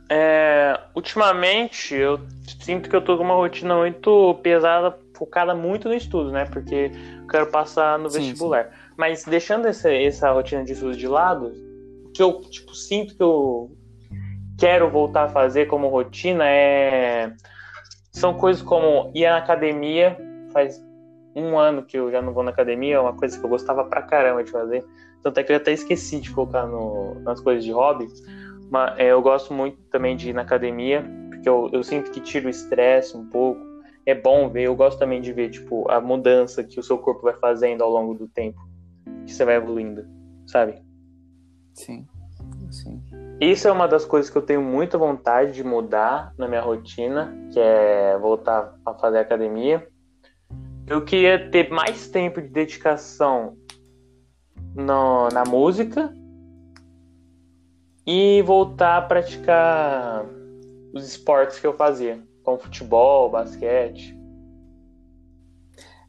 é, 0.10 0.80
ultimamente 0.94 1.96
eu 1.96 2.20
sinto 2.60 2.90
que 2.90 2.96
eu 2.96 3.02
tô 3.02 3.18
com 3.18 3.24
uma 3.24 3.36
rotina 3.36 3.76
muito 3.76 4.36
pesada, 4.44 4.98
focada 5.14 5.56
muito 5.56 5.88
no 5.88 5.96
estudo, 5.96 6.32
né? 6.32 6.46
Porque 6.46 6.92
eu 7.22 7.28
quero 7.28 7.48
passar 7.48 7.98
no 7.98 8.10
sim, 8.10 8.20
vestibular. 8.20 8.66
Sim. 8.66 8.70
Mas 8.98 9.24
deixando 9.24 9.68
essa, 9.68 9.92
essa 9.92 10.32
rotina 10.32 10.64
de 10.64 10.74
estudo 10.74 10.96
de 10.96 11.08
lado, 11.08 11.52
o 12.06 12.12
que 12.12 12.22
eu 12.22 12.42
tipo, 12.42 12.74
sinto 12.74 13.16
que 13.16 13.24
eu 13.24 13.72
quero 14.58 14.90
voltar 14.90 15.26
a 15.26 15.30
fazer 15.30 15.66
como 15.66 15.88
rotina 15.88 16.46
é 16.48 17.34
são 18.16 18.34
coisas 18.34 18.62
como 18.62 19.12
ir 19.14 19.28
na 19.28 19.38
academia, 19.38 20.18
faz 20.54 20.82
um 21.36 21.60
ano 21.60 21.84
que 21.84 21.98
eu 21.98 22.10
já 22.10 22.22
não 22.22 22.34
vou 22.34 22.44
na 22.44 22.52
academia, 22.52 22.96
é 22.96 23.00
uma 23.00 23.12
coisa 23.12 23.38
que 23.38 23.46
eu 23.46 23.50
gostava 23.50 23.84
pra 23.84 24.02
caramba 24.02 24.42
de 24.42 24.52
fazer. 24.52 24.86
Tanto 25.22 25.38
é 25.38 25.44
que 25.44 25.52
eu 25.52 25.58
até 25.58 25.74
esqueci 25.74 26.22
de 26.22 26.30
focar 26.30 26.66
no, 26.66 27.20
nas 27.22 27.42
coisas 27.42 27.66
de 27.66 27.74
hobby. 27.74 28.08
Mas 28.70 28.98
é, 29.00 29.12
eu 29.12 29.22
gosto 29.22 29.54
muito 29.54 29.78
também 29.92 30.16
de 30.16 30.30
ir 30.30 30.34
na 30.34 30.42
academia, 30.42 31.04
porque 31.30 31.48
eu, 31.48 31.70
eu 31.72 31.84
sinto 31.84 32.12
que 32.12 32.20
tira 32.20 32.48
o 32.48 32.50
estresse 32.50 33.16
um 33.16 33.26
pouco. 33.30 33.62
É 34.06 34.14
bom 34.14 34.50
ver, 34.50 34.64
eu 34.64 34.76
gosto 34.76 35.00
também 35.00 35.22
de 35.22 35.34
ver, 35.34 35.50
tipo, 35.50 35.90
a 35.90 36.00
mudança 36.00 36.64
que 36.64 36.80
o 36.80 36.84
seu 36.84 36.98
corpo 36.98 37.24
vai 37.24 37.36
fazendo 37.36 37.84
ao 37.84 37.90
longo 37.90 38.14
do 38.14 38.28
tempo. 38.28 38.60
Que 39.26 39.34
você 39.34 39.44
vai 39.44 39.56
evoluindo, 39.56 40.06
sabe? 40.46 40.82
Sim, 41.74 42.08
sim. 42.70 43.02
Isso 43.42 43.68
é 43.68 43.72
uma 43.72 43.88
das 43.88 44.06
coisas 44.06 44.30
que 44.30 44.38
eu 44.38 44.42
tenho 44.42 44.62
muita 44.62 44.98
vontade 44.98 45.52
de 45.52 45.64
mudar 45.64 46.34
na 46.38 46.48
minha 46.48 46.62
rotina, 46.62 47.36
que 47.52 47.60
é 47.60 48.18
voltar 48.18 48.74
a 48.86 48.94
fazer 48.94 49.18
academia. 49.18 49.86
Eu 50.88 51.04
queria 51.04 51.50
ter 51.50 51.70
mais 51.70 52.08
tempo 52.08 52.42
de 52.42 52.48
dedicação 52.48 53.58
no, 54.76 55.28
na 55.30 55.44
música 55.44 56.14
e 58.06 58.42
voltar 58.44 58.98
a 58.98 59.02
praticar 59.02 60.26
os 60.94 61.06
esportes 61.06 61.60
que 61.60 61.66
eu 61.66 61.74
fazia, 61.74 62.22
como 62.44 62.58
futebol, 62.58 63.30
basquete. 63.30 64.16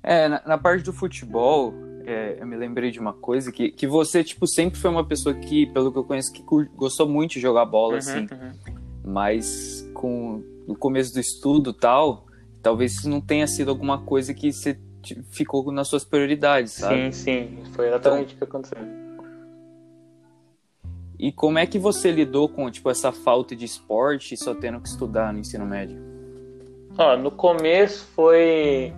É, 0.02 0.28
na, 0.28 0.42
na 0.46 0.58
parte 0.58 0.84
do 0.84 0.92
futebol, 0.92 1.74
é, 2.06 2.36
eu 2.38 2.46
me 2.46 2.56
lembrei 2.56 2.90
de 2.90 3.00
uma 3.00 3.12
coisa 3.12 3.50
que, 3.50 3.70
que 3.70 3.86
você, 3.86 4.22
tipo, 4.22 4.46
sempre 4.46 4.78
foi 4.78 4.90
uma 4.90 5.04
pessoa 5.04 5.34
que, 5.34 5.66
pelo 5.66 5.90
que 5.90 5.98
eu 5.98 6.04
conheço, 6.04 6.32
que 6.32 6.44
gostou 6.76 7.08
muito 7.08 7.32
de 7.32 7.40
jogar 7.40 7.64
bola, 7.64 7.94
uhum, 7.94 7.98
assim. 7.98 8.20
Uhum. 8.20 8.52
Mas 9.04 9.90
com 9.94 10.42
o 10.68 10.76
começo 10.76 11.12
do 11.12 11.20
estudo 11.20 11.72
tal, 11.72 12.26
talvez 12.62 12.92
isso 12.92 13.08
não 13.08 13.20
tenha 13.20 13.46
sido 13.46 13.70
alguma 13.70 14.02
coisa 14.02 14.32
que 14.34 14.52
você 14.52 14.78
ficou 15.30 15.72
nas 15.72 15.88
suas 15.88 16.04
prioridades, 16.04 16.72
sabe? 16.72 17.12
Sim, 17.12 17.56
sim. 17.56 17.72
Foi 17.72 17.88
exatamente 17.88 18.34
então, 18.34 18.34
o 18.34 18.38
que 18.38 18.44
aconteceu. 18.44 19.05
E 21.18 21.32
como 21.32 21.58
é 21.58 21.66
que 21.66 21.78
você 21.78 22.10
lidou 22.10 22.48
com 22.48 22.70
tipo 22.70 22.90
essa 22.90 23.10
falta 23.10 23.56
de 23.56 23.64
esporte 23.64 24.36
só 24.36 24.54
tendo 24.54 24.80
que 24.80 24.88
estudar 24.88 25.32
no 25.32 25.38
ensino 25.38 25.64
médio? 25.64 25.98
Ó, 26.98 27.16
no 27.16 27.30
começo 27.30 28.06
foi 28.14 28.92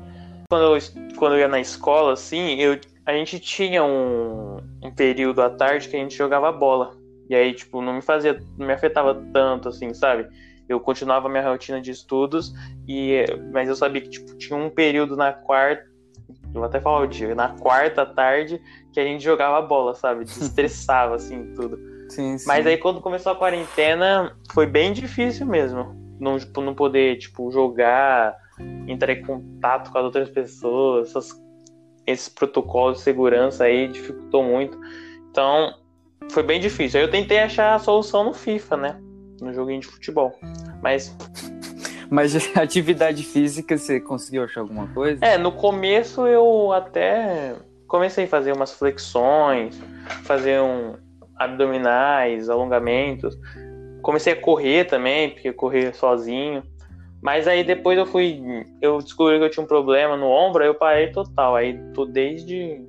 quando 0.50 0.75
eu, 0.75 0.78
quando 1.16 1.34
eu 1.34 1.40
ia 1.40 1.48
na 1.48 1.60
escola, 1.60 2.14
assim, 2.14 2.54
eu, 2.54 2.78
a 3.04 3.12
gente 3.12 3.38
tinha 3.38 3.84
um, 3.84 4.56
um 4.82 4.90
período 4.90 5.42
à 5.42 5.50
tarde 5.50 5.88
que 5.88 5.96
a 5.96 5.98
gente 5.98 6.16
jogava 6.16 6.50
bola. 6.50 6.96
E 7.28 7.34
aí, 7.34 7.52
tipo, 7.52 7.82
não 7.82 7.92
me 7.92 8.02
fazia, 8.02 8.42
não 8.56 8.66
me 8.66 8.72
afetava 8.72 9.14
tanto, 9.32 9.68
assim, 9.68 9.92
sabe? 9.92 10.26
Eu 10.68 10.80
continuava 10.80 11.28
minha 11.28 11.46
rotina 11.46 11.80
de 11.80 11.90
estudos, 11.90 12.54
e 12.87 13.25
mas 13.52 13.68
eu 13.68 13.76
sabia 13.76 14.00
que, 14.00 14.08
tipo, 14.08 14.37
tinha 14.37 14.58
um 14.58 14.70
período 14.70 15.16
na 15.16 15.32
quarta, 15.32 15.84
vou 16.52 16.64
até 16.64 16.80
falar 16.80 17.00
o 17.00 17.06
dia, 17.06 17.34
na 17.34 17.50
quarta 17.50 18.06
tarde, 18.06 18.60
que 18.92 19.00
a 19.00 19.04
gente 19.04 19.22
jogava 19.22 19.60
bola, 19.60 19.94
sabe? 19.94 20.25
Desestressava, 20.25 21.16
assim, 21.16 21.52
tudo. 21.54 21.78
Sim, 22.09 22.38
sim. 22.38 22.47
Mas 22.47 22.67
aí 22.67 22.79
quando 22.79 23.00
começou 23.00 23.33
a 23.33 23.37
quarentena, 23.37 24.37
foi 24.53 24.67
bem 24.67 24.93
difícil 24.93 25.47
mesmo. 25.47 25.97
Não, 26.19 26.38
tipo, 26.38 26.61
não 26.61 26.75
poder, 26.75 27.17
tipo, 27.19 27.50
jogar, 27.50 28.37
entrar 28.87 29.12
em 29.12 29.23
contato 29.23 29.93
com 29.93 29.99
as 29.99 30.05
outras 30.05 30.29
pessoas, 30.29 31.11
essas, 31.11 31.29
esses 32.07 32.29
protocolos 32.29 32.99
de 32.99 33.05
segurança 33.05 33.65
aí 33.65 33.88
dificultou 33.88 34.43
muito. 34.43 34.79
Então, 35.31 35.73
foi 36.31 36.43
bem 36.43 36.59
difícil. 36.59 36.99
Aí 36.99 37.07
eu 37.07 37.11
tentei 37.11 37.38
achar 37.38 37.75
a 37.75 37.79
solução 37.79 38.25
no 38.25 38.35
FIFA, 38.35 38.77
né? 38.77 39.00
No 39.41 39.53
joguinho 39.53 39.81
de 39.81 39.87
futebol. 39.87 40.35
Mas. 40.83 41.17
Mas 42.11 42.35
atividade 42.57 43.23
física, 43.23 43.77
você 43.77 44.00
conseguiu 44.00 44.45
achar 44.45 44.62
alguma 44.62 44.87
coisa? 44.88 45.23
É, 45.23 45.37
no 45.37 45.53
começo 45.53 46.27
eu 46.27 46.73
até 46.73 47.55
comecei 47.87 48.25
a 48.25 48.29
fazer 48.29 48.53
umas 48.53 48.73
flexões, 48.73 49.79
fazer 50.25 50.61
um 50.61 50.95
abdominais, 51.38 52.49
alongamentos. 52.49 53.38
Comecei 54.02 54.33
a 54.33 54.40
correr 54.40 54.85
também, 54.85 55.30
porque 55.30 55.52
correr 55.52 55.95
sozinho. 55.95 56.62
Mas 57.21 57.49
aí 57.49 57.64
depois 57.64 57.99
eu 57.99 58.07
fui. 58.07 58.40
Eu 58.80 58.99
descobri 58.99 59.38
que 59.38 59.45
eu 59.45 59.50
tinha 59.50 59.64
um 59.64 59.66
problema 59.66 60.16
no 60.16 60.26
ombro, 60.26 60.62
aí 60.62 60.68
eu 60.68 60.75
parei 60.75 61.11
total. 61.11 61.57
Aí 61.57 61.78
tô 61.92 62.04
desde 62.04 62.80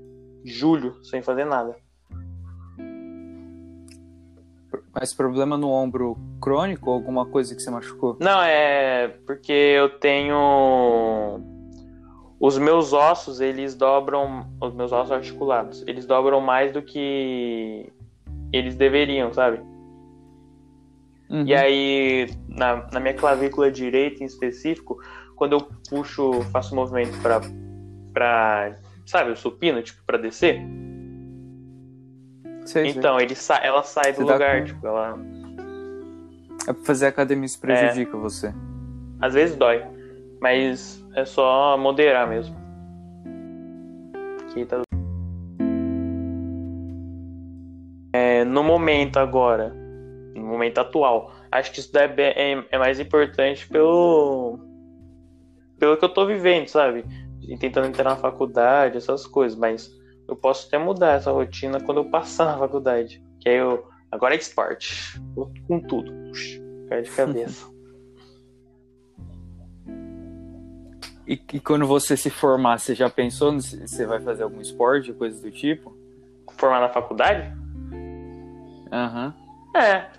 julho 0.44 1.04
sem 1.04 1.22
fazer 1.22 1.46
nada. 1.46 1.76
Mas 4.94 5.14
problema 5.14 5.58
no 5.58 5.70
ombro 5.70 6.18
crônico 6.42 6.90
ou 6.90 6.96
alguma 6.96 7.26
coisa 7.26 7.56
que 7.56 7.62
você 7.62 7.70
machucou? 7.72 8.18
Não, 8.20 8.42
é 8.42 9.08
porque 9.26 9.52
eu 9.52 9.90
tenho. 10.00 11.40
Os 12.40 12.58
meus 12.58 12.94
ossos, 12.94 13.42
eles 13.42 13.76
dobram. 13.76 14.48
Os 14.62 14.74
meus 14.74 14.92
ossos 14.92 15.12
articulados, 15.12 15.84
eles 15.88 16.06
dobram 16.06 16.40
mais 16.40 16.72
do 16.72 16.82
que 16.82 17.92
eles 18.52 18.76
deveriam, 18.76 19.34
sabe? 19.34 19.60
Uhum. 21.30 21.46
E 21.46 21.54
aí, 21.54 22.30
na, 22.48 22.88
na 22.92 23.00
minha 23.00 23.14
clavícula 23.14 23.72
direita 23.72 24.24
em 24.24 24.26
específico, 24.26 25.00
quando 25.36 25.54
eu 25.54 25.70
puxo, 25.90 26.42
faço 26.52 26.76
movimento 26.76 27.18
pra, 27.22 27.40
pra 28.14 28.76
sabe, 29.06 29.32
o 29.32 29.36
supino, 29.36 29.82
tipo, 29.82 30.04
pra 30.06 30.18
descer. 30.18 30.62
Sei, 32.66 32.90
então, 32.90 33.18
sei. 33.18 33.26
Ele 33.26 33.36
sa 33.36 33.58
ela 33.58 33.84
sai 33.84 34.14
do 34.14 34.22
lugar, 34.22 34.60
com... 34.60 34.66
tipo, 34.66 34.86
ela. 34.86 35.18
É 36.68 36.74
pra 36.74 36.84
fazer 36.84 37.08
academia, 37.08 37.46
isso 37.46 37.60
prejudica 37.60 38.16
é. 38.16 38.20
você. 38.20 38.54
Às 39.20 39.34
vezes 39.34 39.56
dói, 39.56 39.84
mas 40.40 41.04
é 41.16 41.26
só 41.26 41.78
moderar 41.78 42.28
mesmo. 42.28 42.56
Aqui 44.50 44.66
tá. 44.66 44.82
No 48.50 48.64
momento 48.64 49.18
agora, 49.18 49.70
no 50.36 50.42
momento 50.42 50.80
atual, 50.80 51.32
acho 51.52 51.72
que 51.72 51.80
isso 51.80 51.98
é, 51.98 52.06
é, 52.18 52.66
é 52.72 52.78
mais 52.78 53.00
importante 53.00 53.68
pelo 53.68 54.60
pelo 55.78 55.96
que 55.98 56.04
eu 56.04 56.10
tô 56.10 56.26
vivendo, 56.26 56.68
sabe? 56.68 57.06
Tentando 57.60 57.88
entrar 57.88 58.04
na 58.04 58.16
faculdade, 58.16 58.98
essas 58.98 59.26
coisas, 59.26 59.58
mas 59.58 59.90
eu 60.28 60.36
posso 60.36 60.68
até 60.68 60.78
mudar 60.78 61.14
essa 61.14 61.32
rotina 61.32 61.80
quando 61.80 62.00
eu 62.00 62.06
passar 62.06 62.46
na 62.46 62.58
faculdade. 62.58 63.24
Que 63.40 63.50
aí 63.50 63.56
eu. 63.56 63.88
Agora 64.12 64.36
é 64.36 64.38
esporte. 64.38 65.20
Com 65.68 65.80
tudo. 65.80 66.12
Cai 66.90 67.02
de 67.02 67.10
cabeça. 67.12 67.66
e, 71.26 71.42
e, 71.54 71.60
quando 71.60 71.88
você 71.88 72.16
se 72.18 72.30
formar, 72.30 72.78
você 72.80 72.94
já 72.94 73.10
pensou 73.10 73.60
se 73.60 73.88
você 73.88 74.06
vai 74.06 74.20
fazer 74.20 74.44
algum 74.44 74.62
esporte, 74.62 75.14
coisa 75.14 75.42
do 75.42 75.50
tipo? 75.50 75.98
Formar 76.58 76.82
na 76.82 76.90
faculdade? 76.90 77.52
Aham. 78.92 79.34
Uhum. 79.76 79.82
É. 79.82 80.10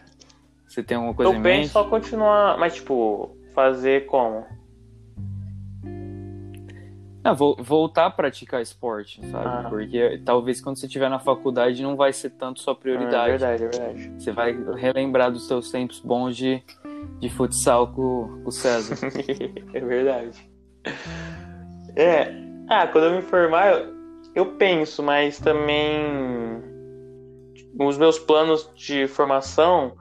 Você 0.67 0.83
tem 0.83 0.97
alguma 0.97 1.15
coisa 1.15 1.33
eu 1.33 1.37
em 1.37 1.41
mente? 1.41 1.55
Eu 1.55 1.61
penso 1.63 1.73
só 1.73 1.85
continuar. 1.85 2.59
Mas, 2.59 2.75
tipo, 2.75 3.37
fazer 3.55 4.07
como? 4.07 4.47
Ah, 7.23 7.35
vou, 7.35 7.55
voltar 7.59 8.07
a 8.07 8.11
praticar 8.11 8.63
esporte, 8.63 9.21
sabe? 9.27 9.47
Ah. 9.47 9.67
Porque 9.69 10.23
talvez 10.25 10.61
quando 10.61 10.77
você 10.79 10.87
estiver 10.87 11.11
na 11.11 11.19
faculdade 11.19 11.83
não 11.83 11.97
vai 11.97 12.13
ser 12.13 12.31
tanto 12.31 12.61
sua 12.61 12.75
prioridade. 12.75 13.17
Ah, 13.17 13.27
é 13.27 13.59
verdade, 13.59 13.65
é 13.65 13.69
verdade. 13.69 14.13
Você 14.19 14.33
vai 14.33 14.57
relembrar 14.77 15.31
dos 15.31 15.47
seus 15.47 15.71
tempos 15.71 16.01
bons 16.01 16.37
de, 16.37 16.63
de 17.19 17.29
futsal 17.29 17.89
com, 17.89 18.41
com 18.43 18.49
o 18.49 18.53
César. 18.53 18.97
é 19.75 19.81
verdade. 19.81 20.39
É. 21.97 22.33
Ah, 22.69 22.87
quando 22.87 23.05
eu 23.05 23.17
me 23.17 23.23
formar, 23.23 23.73
eu, 23.73 23.95
eu 24.35 24.47
penso, 24.53 25.03
mas 25.03 25.39
também 25.39 26.70
os 27.79 27.99
meus 27.99 28.19
planos 28.19 28.71
de 28.75 29.07
formação 29.07 29.97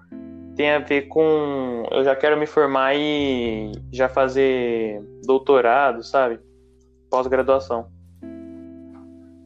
tem 0.56 0.72
a 0.72 0.80
ver 0.80 1.04
com 1.04 1.86
eu 1.92 2.04
já 2.04 2.16
quero 2.16 2.38
me 2.38 2.46
formar 2.46 2.96
e 2.96 3.72
já 3.92 4.10
fazer 4.10 5.02
doutorado, 5.24 6.04
sabe? 6.04 6.40
pós-graduação. 7.10 7.88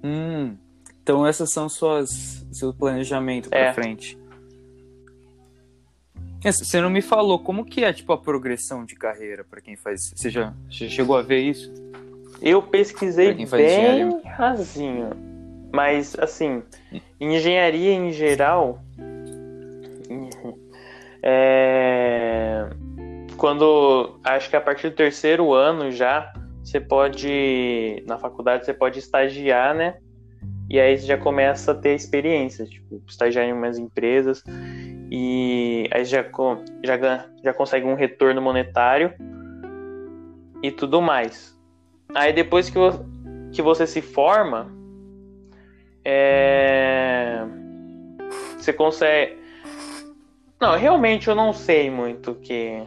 Hum, 0.04 0.58
então 1.02 1.26
essas 1.26 1.52
são 1.52 1.70
suas 1.70 2.46
seu 2.52 2.74
planejamento 2.74 3.50
para 3.50 3.60
é. 3.60 3.74
frente. 3.74 4.18
Você 6.44 6.82
não 6.82 6.90
me 6.90 7.02
falou 7.02 7.40
como 7.40 7.64
que 7.64 7.86
é 7.86 7.94
tipo 7.94 8.12
a 8.12 8.18
progressão 8.18 8.84
de 8.84 8.96
carreira 8.96 9.46
para 9.46 9.62
quem 9.62 9.78
faz. 9.78 10.12
Você 10.14 10.30
já, 10.30 10.54
já, 10.70 10.90
chegou 10.90 11.16
a 11.16 11.22
ver 11.22 11.40
isso? 11.40 11.74
Eu 12.42 12.62
pesquisei 12.62 13.34
bem 13.34 14.22
rasinho, 14.26 15.16
mas 15.74 16.16
assim, 16.20 16.62
engenharia 17.20 17.92
em 17.92 18.12
geral, 18.12 18.80
é, 21.24 22.70
quando 23.38 24.20
acho 24.24 24.50
que 24.50 24.56
a 24.56 24.62
partir 24.62 24.90
do 24.90 24.96
terceiro 24.96 25.52
ano 25.52 25.92
já 25.92 26.32
você 26.64 26.80
pode, 26.80 28.04
na 28.08 28.18
faculdade, 28.18 28.66
você 28.66 28.74
pode 28.74 29.00
estagiar, 29.00 29.76
né? 29.76 29.98
E 30.70 30.80
aí 30.80 30.98
você 30.98 31.06
já 31.06 31.18
começa 31.18 31.72
a 31.72 31.76
ter 31.76 31.94
experiência, 31.94 32.66
tipo, 32.66 33.02
estagiar 33.06 33.46
em 33.46 33.52
umas 33.52 33.78
empresas 33.78 34.44
e 35.12 35.90
aí 35.92 36.06
já, 36.06 36.24
já, 36.84 37.26
já 37.44 37.54
consegue 37.54 37.86
um 37.86 37.96
retorno 37.96 38.42
monetário 38.42 39.14
e 40.64 40.72
tudo 40.72 41.02
mais. 41.02 41.60
Aí 42.16 42.32
depois 42.32 42.70
que, 42.70 42.80
que 43.52 43.62
você 43.62 43.86
se 43.86 44.02
forma, 44.02 44.72
é... 46.06 47.46
você 48.58 48.74
consegue. 48.74 49.42
Não, 50.60 50.78
realmente 50.78 51.28
eu 51.28 51.36
não 51.36 51.54
sei 51.54 51.90
muito 51.90 52.36
que 52.36 52.82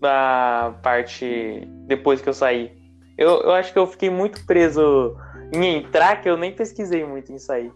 da 0.00 0.78
parte 0.82 1.66
depois 1.86 2.20
que 2.20 2.28
eu 2.28 2.34
saí. 2.34 2.72
Eu, 3.16 3.42
eu 3.42 3.52
acho 3.52 3.72
que 3.72 3.78
eu 3.78 3.86
fiquei 3.86 4.10
muito 4.10 4.44
preso 4.44 5.16
em 5.52 5.76
entrar 5.76 6.20
que 6.20 6.28
eu 6.28 6.36
nem 6.36 6.54
pesquisei 6.54 7.04
muito 7.04 7.32
em 7.32 7.38
sair. 7.38 7.72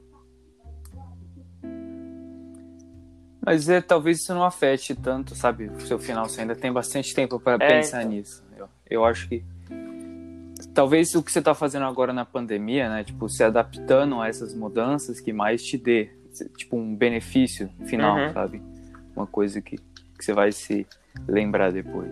Mas 3.44 3.68
é, 3.68 3.81
talvez 3.81 4.18
isso 4.20 4.35
não 4.35 4.44
afete 4.44 4.94
tanto, 4.94 5.35
sabe, 5.35 5.68
o 5.68 5.81
seu 5.81 5.98
final. 5.98 6.28
Você 6.28 6.42
ainda 6.42 6.54
tem 6.54 6.70
bastante 6.70 7.14
tempo 7.14 7.40
para 7.40 7.64
é, 7.64 7.68
pensar 7.76 8.02
então. 8.02 8.12
nisso. 8.12 8.44
Eu, 8.57 8.68
eu 8.90 9.04
acho 9.04 9.26
que 9.28 9.42
talvez 10.74 11.14
o 11.14 11.22
que 11.22 11.33
você 11.33 11.38
está 11.38 11.54
fazendo 11.54 11.85
agora 11.85 12.12
na 12.12 12.24
pandemia, 12.24 12.88
né, 12.88 13.04
tipo, 13.04 13.28
se 13.28 13.42
adaptando 13.42 14.20
a 14.20 14.28
essas 14.28 14.54
mudanças 14.54 15.20
que 15.20 15.33
mais 15.33 15.62
te 15.62 15.76
dê, 15.76 16.11
tipo, 16.57 16.76
um 16.76 16.94
benefício 16.94 17.70
final, 17.87 18.16
uhum. 18.16 18.33
sabe? 18.33 18.62
Uma 19.14 19.26
coisa 19.26 19.61
que, 19.61 19.76
que 19.76 20.24
você 20.24 20.33
vai 20.33 20.52
se 20.52 20.87
lembrar 21.26 21.72
depois. 21.72 22.11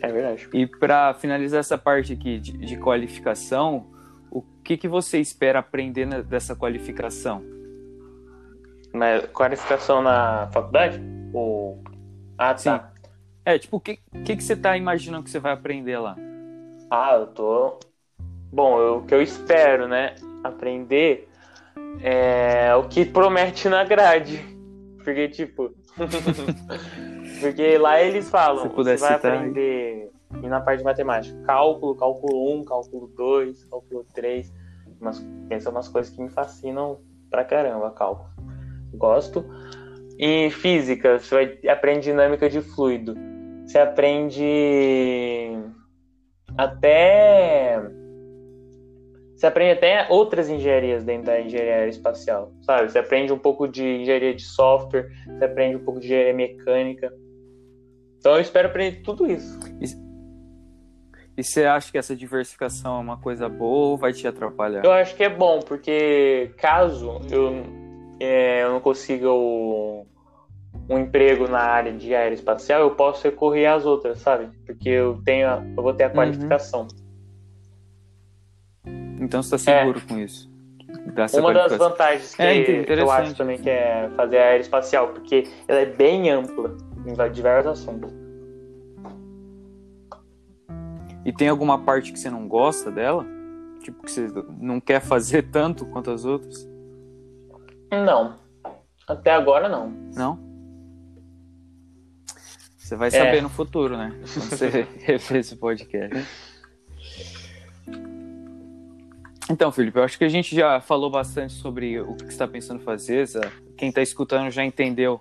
É 0.00 0.12
verdade. 0.12 0.48
E 0.52 0.66
para 0.66 1.14
finalizar 1.14 1.60
essa 1.60 1.78
parte 1.78 2.12
aqui 2.12 2.38
de, 2.38 2.52
de, 2.52 2.76
qualificação, 2.76 3.86
o 4.30 4.42
que, 4.62 4.76
que 4.76 4.88
você 4.88 5.18
espera 5.18 5.58
aprender 5.60 6.06
na, 6.06 6.20
dessa 6.20 6.54
qualificação? 6.54 7.42
Na 8.92 9.22
qualificação 9.32 10.02
na 10.02 10.48
faculdade? 10.52 11.00
Ou... 11.32 11.82
Ah, 12.36 12.54
tá. 12.54 12.58
Sim. 12.58 12.80
É, 13.44 13.58
tipo, 13.58 13.78
o 13.78 13.80
que, 13.80 13.98
que, 14.24 14.36
que 14.36 14.42
você 14.42 14.54
tá 14.54 14.76
imaginando 14.76 15.24
que 15.24 15.30
você 15.30 15.38
vai 15.38 15.52
aprender 15.52 15.98
lá? 15.98 16.16
Ah, 16.90 17.14
eu 17.14 17.26
tô. 17.26 17.78
Bom, 18.52 18.80
eu, 18.80 18.96
o 18.98 19.02
que 19.04 19.14
eu 19.14 19.20
espero, 19.20 19.86
né? 19.86 20.14
Aprender 20.42 21.28
é 22.02 22.74
o 22.74 22.88
que 22.88 23.04
promete 23.04 23.68
na 23.68 23.84
grade. 23.84 24.42
Porque, 25.04 25.28
tipo. 25.28 25.72
Porque 27.40 27.78
lá 27.78 28.00
eles 28.00 28.28
falam, 28.30 28.68
você 28.68 28.96
vai 28.96 29.14
citar, 29.14 29.36
aprender 29.36 30.10
e 30.42 30.48
na 30.48 30.60
parte 30.60 30.78
de 30.78 30.84
matemática. 30.84 31.40
Cálculo, 31.42 31.94
cálculo 31.94 32.60
1, 32.60 32.64
cálculo 32.64 33.06
2, 33.16 33.64
cálculo 33.64 34.04
3. 34.14 34.52
Umas, 35.00 35.24
são 35.60 35.72
umas 35.72 35.88
coisas 35.88 36.12
que 36.12 36.20
me 36.20 36.28
fascinam 36.28 36.98
pra 37.30 37.44
caramba, 37.44 37.90
cálculo. 37.90 38.28
Gosto. 38.94 39.44
E 40.18 40.50
física, 40.50 41.18
você 41.18 41.34
vai, 41.34 41.70
aprende 41.70 42.10
dinâmica 42.10 42.50
de 42.50 42.60
fluido. 42.60 43.14
Você 43.64 43.78
aprende 43.78 44.44
até. 46.58 47.80
Você 49.36 49.46
aprende 49.46 49.78
até 49.78 50.08
outras 50.10 50.48
engenharias 50.48 51.04
dentro 51.04 51.26
da 51.26 51.40
engenharia 51.40 51.76
aeroespacial, 51.76 52.52
sabe? 52.62 52.90
Você 52.90 52.98
aprende 52.98 53.32
um 53.32 53.38
pouco 53.38 53.68
de 53.68 53.84
engenharia 53.84 54.34
de 54.34 54.42
software, 54.42 55.08
você 55.24 55.44
aprende 55.44 55.76
um 55.76 55.84
pouco 55.84 56.00
de 56.00 56.06
engenharia 56.06 56.34
mecânica. 56.34 57.12
Então 58.18 58.34
eu 58.34 58.40
espero 58.40 58.66
aprender 58.66 59.00
tudo 59.02 59.30
isso. 59.30 59.56
E 61.36 61.44
você 61.44 61.64
acha 61.64 61.92
que 61.92 61.96
essa 61.96 62.16
diversificação 62.16 62.96
é 62.96 63.00
uma 63.00 63.16
coisa 63.16 63.48
boa 63.48 63.90
ou 63.90 63.96
vai 63.96 64.12
te 64.12 64.26
atrapalhar? 64.26 64.84
Eu 64.84 64.90
acho 64.90 65.14
que 65.14 65.22
é 65.22 65.28
bom, 65.28 65.60
porque 65.60 66.50
caso 66.56 67.20
eu, 67.30 67.62
é, 68.18 68.64
eu 68.64 68.72
não 68.72 68.80
consiga 68.80 69.30
o, 69.30 70.04
um 70.88 70.98
emprego 70.98 71.46
na 71.46 71.60
área 71.60 71.92
de 71.92 72.14
aeroespacial, 72.14 72.80
eu 72.80 72.90
posso 72.92 73.22
recorrer 73.24 73.66
às 73.66 73.84
outras, 73.84 74.18
sabe? 74.20 74.48
Porque 74.64 74.88
eu 74.88 75.20
tenho, 75.24 75.46
eu 75.76 75.82
vou 75.82 75.92
ter 75.92 76.04
a 76.04 76.08
uhum. 76.08 76.14
qualificação. 76.14 76.88
Uhum. 78.86 79.18
Então 79.20 79.42
você 79.42 79.56
está 79.56 79.80
seguro 79.80 79.98
é. 79.98 80.08
com 80.08 80.18
isso? 80.18 80.48
Uma 81.34 81.52
das 81.52 81.76
vantagens 81.76 82.34
que 82.34 82.42
é, 82.42 82.84
eu 82.88 83.10
acho 83.10 83.34
também 83.34 83.58
que 83.58 83.68
é 83.68 84.08
fazer 84.16 84.38
a 84.38 84.44
aeroespacial, 84.44 85.08
porque 85.08 85.44
ela 85.66 85.80
é 85.80 85.86
bem 85.86 86.30
ampla 86.30 86.76
em 87.06 87.32
diversos 87.32 87.72
assuntos. 87.72 88.12
E 91.24 91.32
tem 91.32 91.48
alguma 91.48 91.78
parte 91.78 92.12
que 92.12 92.18
você 92.18 92.30
não 92.30 92.48
gosta 92.48 92.90
dela? 92.90 93.26
Tipo, 93.82 94.02
que 94.02 94.10
você 94.10 94.28
não 94.58 94.80
quer 94.80 95.00
fazer 95.00 95.42
tanto 95.52 95.84
quanto 95.86 96.10
as 96.10 96.24
outras? 96.24 96.66
Não. 97.90 98.36
Até 99.06 99.32
agora 99.32 99.68
não. 99.68 99.90
Não? 100.14 100.47
Você 102.88 102.96
vai 102.96 103.10
saber 103.10 103.38
é. 103.38 103.40
no 103.40 103.48
futuro, 103.48 103.96
né? 103.96 104.14
Quando 104.32 104.48
você 104.48 104.86
rever 105.00 105.36
esse 105.36 105.56
podcast. 105.56 106.26
Então, 109.50 109.72
Felipe, 109.72 109.98
eu 109.98 110.04
acho 110.04 110.18
que 110.18 110.24
a 110.24 110.28
gente 110.28 110.54
já 110.54 110.80
falou 110.80 111.10
bastante 111.10 111.54
sobre 111.54 112.00
o 112.00 112.14
que 112.14 112.24
você 112.24 112.30
está 112.30 112.46
pensando 112.48 112.80
fazer. 112.80 113.26
Quem 113.76 113.88
está 113.88 114.02
escutando 114.02 114.50
já 114.50 114.64
entendeu 114.64 115.20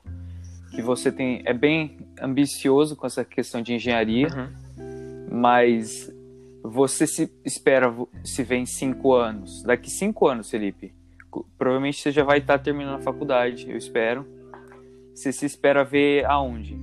que 0.71 0.82
você 0.82 1.12
tem 1.12 1.41
é 1.45 1.53
bem 1.53 1.97
ambicioso 2.21 2.95
com 2.95 3.08
essa 3.08 3.23
questão 3.23 3.62
de 3.62 3.73
engenharia. 3.73 4.27
Uhum 4.27 4.67
mas 5.30 6.12
você 6.63 7.06
se 7.06 7.32
espera 7.45 7.93
se 8.23 8.43
vê 8.43 8.56
em 8.58 8.65
cinco 8.65 9.13
anos. 9.13 9.62
Daqui 9.63 9.89
cinco 9.89 10.27
anos, 10.27 10.49
Felipe, 10.49 10.93
provavelmente 11.58 12.01
você 12.01 12.12
já 12.12 12.23
vai 12.23 12.39
estar 12.39 12.58
terminando 12.60 12.99
a 12.99 13.03
faculdade, 13.03 13.69
eu 13.69 13.77
espero. 13.77 14.25
Você 15.13 15.32
se 15.32 15.45
espera 15.45 15.84
ver 15.84 16.25
aonde? 16.25 16.77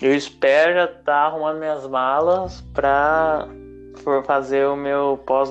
Eu 0.00 0.14
espero 0.14 0.74
já 0.74 0.84
estar 0.84 1.02
tá 1.02 1.14
arrumando 1.14 1.58
minhas 1.58 1.86
malas 1.86 2.60
para 2.74 3.48
fazer 4.26 4.66
o 4.66 4.76
meu 4.76 5.18
pós 5.26 5.50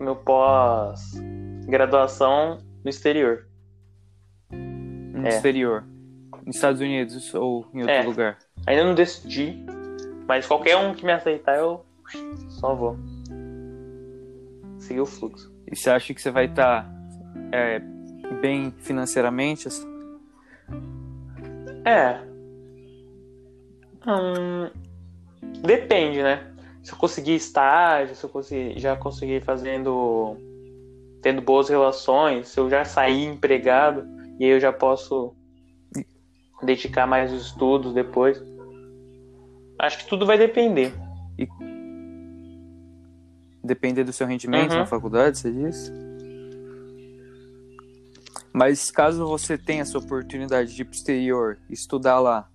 meu 0.00 0.16
pós 0.16 1.12
graduação 1.66 2.58
no 2.82 2.90
exterior. 2.90 3.46
No 4.50 5.26
é. 5.26 5.28
exterior. 5.28 5.84
Nos 6.44 6.56
Estados 6.56 6.80
Unidos 6.80 7.34
ou 7.34 7.66
em 7.72 7.82
outro 7.82 7.94
é. 7.94 8.02
lugar? 8.02 8.38
Ainda 8.66 8.84
não 8.84 8.94
decidi, 8.94 9.64
mas 10.26 10.46
qualquer 10.46 10.76
um 10.76 10.94
que 10.94 11.04
me 11.04 11.12
aceitar, 11.12 11.56
eu 11.56 11.84
só 12.48 12.74
vou. 12.74 12.96
Seguir 14.78 15.00
o 15.00 15.06
fluxo. 15.06 15.52
E 15.70 15.76
você 15.76 15.90
acha 15.90 16.12
que 16.12 16.20
você 16.20 16.30
vai 16.30 16.46
estar 16.46 16.84
tá, 16.84 16.90
é, 17.52 17.78
bem 18.40 18.72
financeiramente? 18.78 19.68
É. 21.84 22.31
Hum, 24.06 24.70
depende, 25.64 26.22
né? 26.22 26.52
Se 26.82 26.92
eu 26.92 26.98
conseguir 26.98 27.34
estágio, 27.34 28.14
se 28.14 28.24
eu 28.24 28.30
conseguir, 28.30 28.78
já 28.78 28.96
conseguir 28.96 29.42
fazendo. 29.42 30.36
tendo 31.22 31.40
boas 31.40 31.68
relações, 31.68 32.48
se 32.48 32.58
eu 32.58 32.68
já 32.68 32.84
sair 32.84 33.24
empregado, 33.24 34.04
e 34.38 34.44
aí 34.44 34.50
eu 34.50 34.60
já 34.60 34.72
posso 34.72 35.34
dedicar 36.62 37.06
mais 37.06 37.32
os 37.32 37.46
estudos 37.46 37.94
depois. 37.94 38.42
Acho 39.78 39.98
que 39.98 40.08
tudo 40.08 40.26
vai 40.26 40.38
depender. 40.38 40.92
E... 41.38 41.48
Depender 43.64 44.04
do 44.04 44.12
seu 44.12 44.26
rendimento 44.26 44.72
uhum. 44.72 44.78
na 44.78 44.86
faculdade, 44.86 45.38
você 45.38 45.52
disse? 45.52 45.92
Mas 48.52 48.90
caso 48.90 49.26
você 49.26 49.56
tenha 49.56 49.82
essa 49.82 49.98
oportunidade 49.98 50.74
de 50.74 50.82
ir 50.82 50.84
pro 50.84 50.94
exterior, 50.94 51.58
estudar 51.70 52.20
lá, 52.20 52.48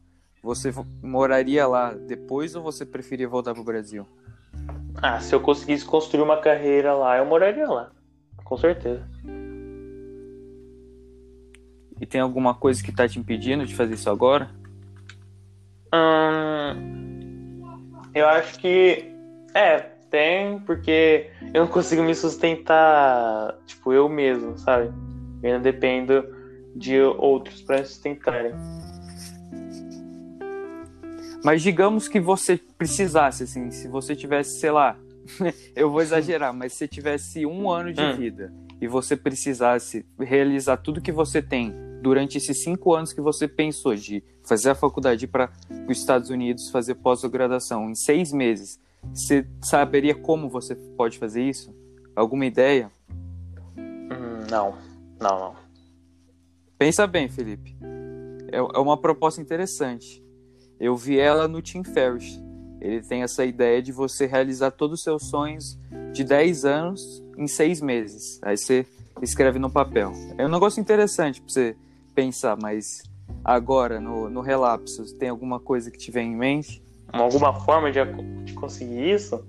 você 0.48 0.74
moraria 1.04 1.68
lá 1.68 1.94
depois 1.94 2.56
ou 2.56 2.64
você 2.64 2.86
preferia 2.86 3.28
voltar 3.28 3.54
pro 3.54 3.66
Brasil? 3.66 4.08
Ah, 5.02 5.20
se 5.20 5.36
eu 5.36 5.42
conseguisse 5.42 5.86
construir 5.86 6.24
uma 6.24 6.38
carreira 6.38 6.94
lá, 6.94 7.18
eu 7.18 7.26
moraria 7.26 7.68
lá. 7.68 7.92
Com 8.46 8.56
certeza. 8.56 9.06
E 12.00 12.06
tem 12.06 12.22
alguma 12.22 12.56
coisa 12.56 12.82
que 12.82 12.94
tá 12.94 13.06
te 13.10 13.20
impedindo 13.20 13.66
de 13.66 13.76
fazer 13.76 13.96
isso 13.96 14.10
agora? 14.10 14.50
Hum, 15.94 17.60
eu 18.16 18.26
acho 18.30 18.58
que 18.58 19.12
é, 19.54 19.80
tem, 20.10 20.60
porque 20.60 21.30
eu 21.54 21.66
não 21.66 21.68
consigo 21.68 22.04
me 22.04 22.16
sustentar, 22.16 23.54
tipo, 23.66 23.92
eu 23.92 24.08
mesmo, 24.08 24.58
sabe? 24.58 24.94
Eu 25.44 25.56
ainda 25.56 25.60
dependo 25.60 26.24
de 26.74 27.02
outros 27.02 27.62
para 27.62 27.80
me 27.80 27.86
sustentarem. 27.86 28.54
Mas 31.44 31.62
digamos 31.62 32.08
que 32.08 32.20
você 32.20 32.58
precisasse, 32.78 33.44
assim, 33.44 33.72
se 33.72 33.88
você 33.88 34.16
tivesse, 34.16 34.60
sei 34.60 34.72
lá, 34.72 34.98
eu 35.76 35.92
vou 35.92 36.02
exagerar, 36.02 36.54
mas 36.54 36.74
se 36.74 36.80
você 36.80 36.88
tivesse 36.88 37.46
um 37.46 37.70
ano 37.70 37.94
de 37.94 38.02
hum. 38.02 38.16
vida 38.16 38.54
e 38.80 38.88
você 38.88 39.16
precisasse 39.16 40.06
realizar 40.20 40.78
tudo 40.78 41.02
que 41.02 41.12
você 41.12 41.42
tem 41.42 41.74
durante 42.02 42.38
esses 42.38 42.64
cinco 42.64 42.94
anos 42.94 43.12
que 43.12 43.22
você 43.22 43.48
pensou 43.48 43.96
de 43.96 44.24
fazer 44.44 44.70
a 44.70 44.76
faculdade 44.76 45.28
para 45.28 45.52
os 45.90 45.98
Estados 45.98 46.30
Unidos 46.30 46.70
fazer 46.70 46.96
pós-graduação 46.96 47.90
em 47.90 47.96
seis 47.96 48.32
meses, 48.32 48.80
você 49.14 49.48
saberia 49.62 50.16
como 50.16 50.50
você 50.50 50.76
pode 50.76 51.18
fazer 51.18 51.44
isso? 51.44 51.74
Alguma 52.16 52.46
ideia? 52.46 52.92
Hum, 53.78 54.48
não, 54.50 54.78
não, 55.20 55.40
não. 55.40 55.56
Pensa 56.78 57.08
bem, 57.08 57.28
Felipe. 57.28 57.76
É, 58.52 58.58
é 58.58 58.80
uma 58.80 58.98
proposta 58.98 59.42
interessante. 59.42 60.24
Eu 60.80 60.96
vi 60.96 61.20
ela 61.20 61.48
no 61.48 61.62
Tim 61.62 61.84
Ferriss. 61.84 62.42
Ele 62.80 63.02
tem 63.02 63.24
essa 63.24 63.44
ideia 63.44 63.82
de 63.82 63.92
você 63.92 64.26
realizar 64.26 64.72
todos 64.72 65.00
os 65.00 65.04
seus 65.04 65.24
sonhos 65.24 65.78
de 66.14 66.24
10 66.24 66.66
anos 66.66 67.24
em 67.38 67.48
seis 67.48 67.82
meses. 67.82 68.40
Aí 68.44 68.56
você 68.56 68.86
escreve 69.22 69.60
no 69.60 69.70
papel. 69.70 70.12
É 70.38 70.46
um 70.46 70.50
negócio 70.50 70.80
interessante 70.80 71.42
para 71.42 71.52
você 71.52 71.76
pensar, 72.14 72.58
mas 72.62 73.04
agora, 73.44 74.00
no, 74.00 74.30
no 74.30 74.42
relapso, 74.42 75.04
tem 75.18 75.30
alguma 75.30 75.60
coisa 75.60 75.90
que 75.90 75.98
tiver 75.98 76.22
em 76.22 76.36
mente? 76.36 76.84
Alguma 77.12 77.54
forma 77.54 77.92
de, 77.92 78.00
de 78.44 78.54
conseguir 78.54 79.14
isso? 79.14 79.44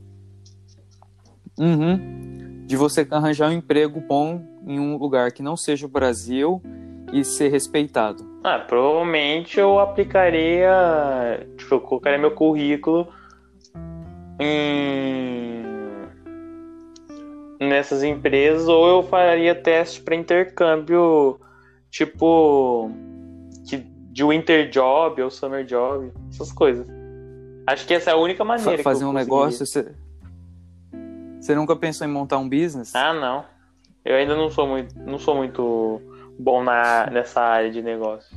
Uhum. 1.58 2.64
De 2.66 2.76
você 2.76 3.06
arranjar 3.10 3.50
um 3.50 3.52
emprego 3.52 4.00
bom 4.00 4.42
em 4.66 4.78
um 4.78 4.96
lugar 4.96 5.32
que 5.32 5.42
não 5.42 5.56
seja 5.56 5.86
o 5.86 5.88
Brasil 5.88 6.62
e 7.12 7.24
ser 7.24 7.48
respeitado. 7.48 8.24
Ah, 8.42 8.58
provavelmente 8.58 9.58
eu 9.58 9.78
aplicaria. 9.78 11.46
Tipo, 11.56 11.76
eu 11.76 11.80
colocaria 11.80 12.18
meu 12.18 12.30
currículo 12.30 13.08
em 14.40 15.64
nessas 17.60 18.04
empresas 18.04 18.68
ou 18.68 18.86
eu 18.86 19.02
faria 19.02 19.54
teste 19.54 20.00
para 20.00 20.14
intercâmbio 20.14 21.40
tipo 21.90 22.90
de, 23.64 23.78
de 23.78 24.24
winter 24.24 24.70
job 24.70 25.20
ou 25.20 25.30
summer 25.30 25.64
job, 25.64 26.12
essas 26.30 26.52
coisas. 26.52 26.86
Acho 27.66 27.86
que 27.86 27.94
essa 27.94 28.10
é 28.10 28.12
a 28.12 28.16
única 28.16 28.44
maneira. 28.44 28.82
Fazer 28.82 29.04
um 29.04 29.12
negócio, 29.12 29.66
você... 29.66 29.92
você 31.40 31.54
nunca 31.54 31.74
pensou 31.74 32.06
em 32.06 32.10
montar 32.10 32.38
um 32.38 32.48
business? 32.48 32.94
Ah, 32.94 33.12
não. 33.12 33.44
Eu 34.04 34.14
ainda 34.14 34.36
não 34.36 34.48
sou 34.50 34.66
muito, 34.66 34.96
não 35.00 35.18
sou 35.18 35.34
muito 35.34 36.00
bom 36.38 36.62
na, 36.62 37.10
nessa 37.10 37.40
área 37.40 37.70
de 37.70 37.82
negócio. 37.82 38.36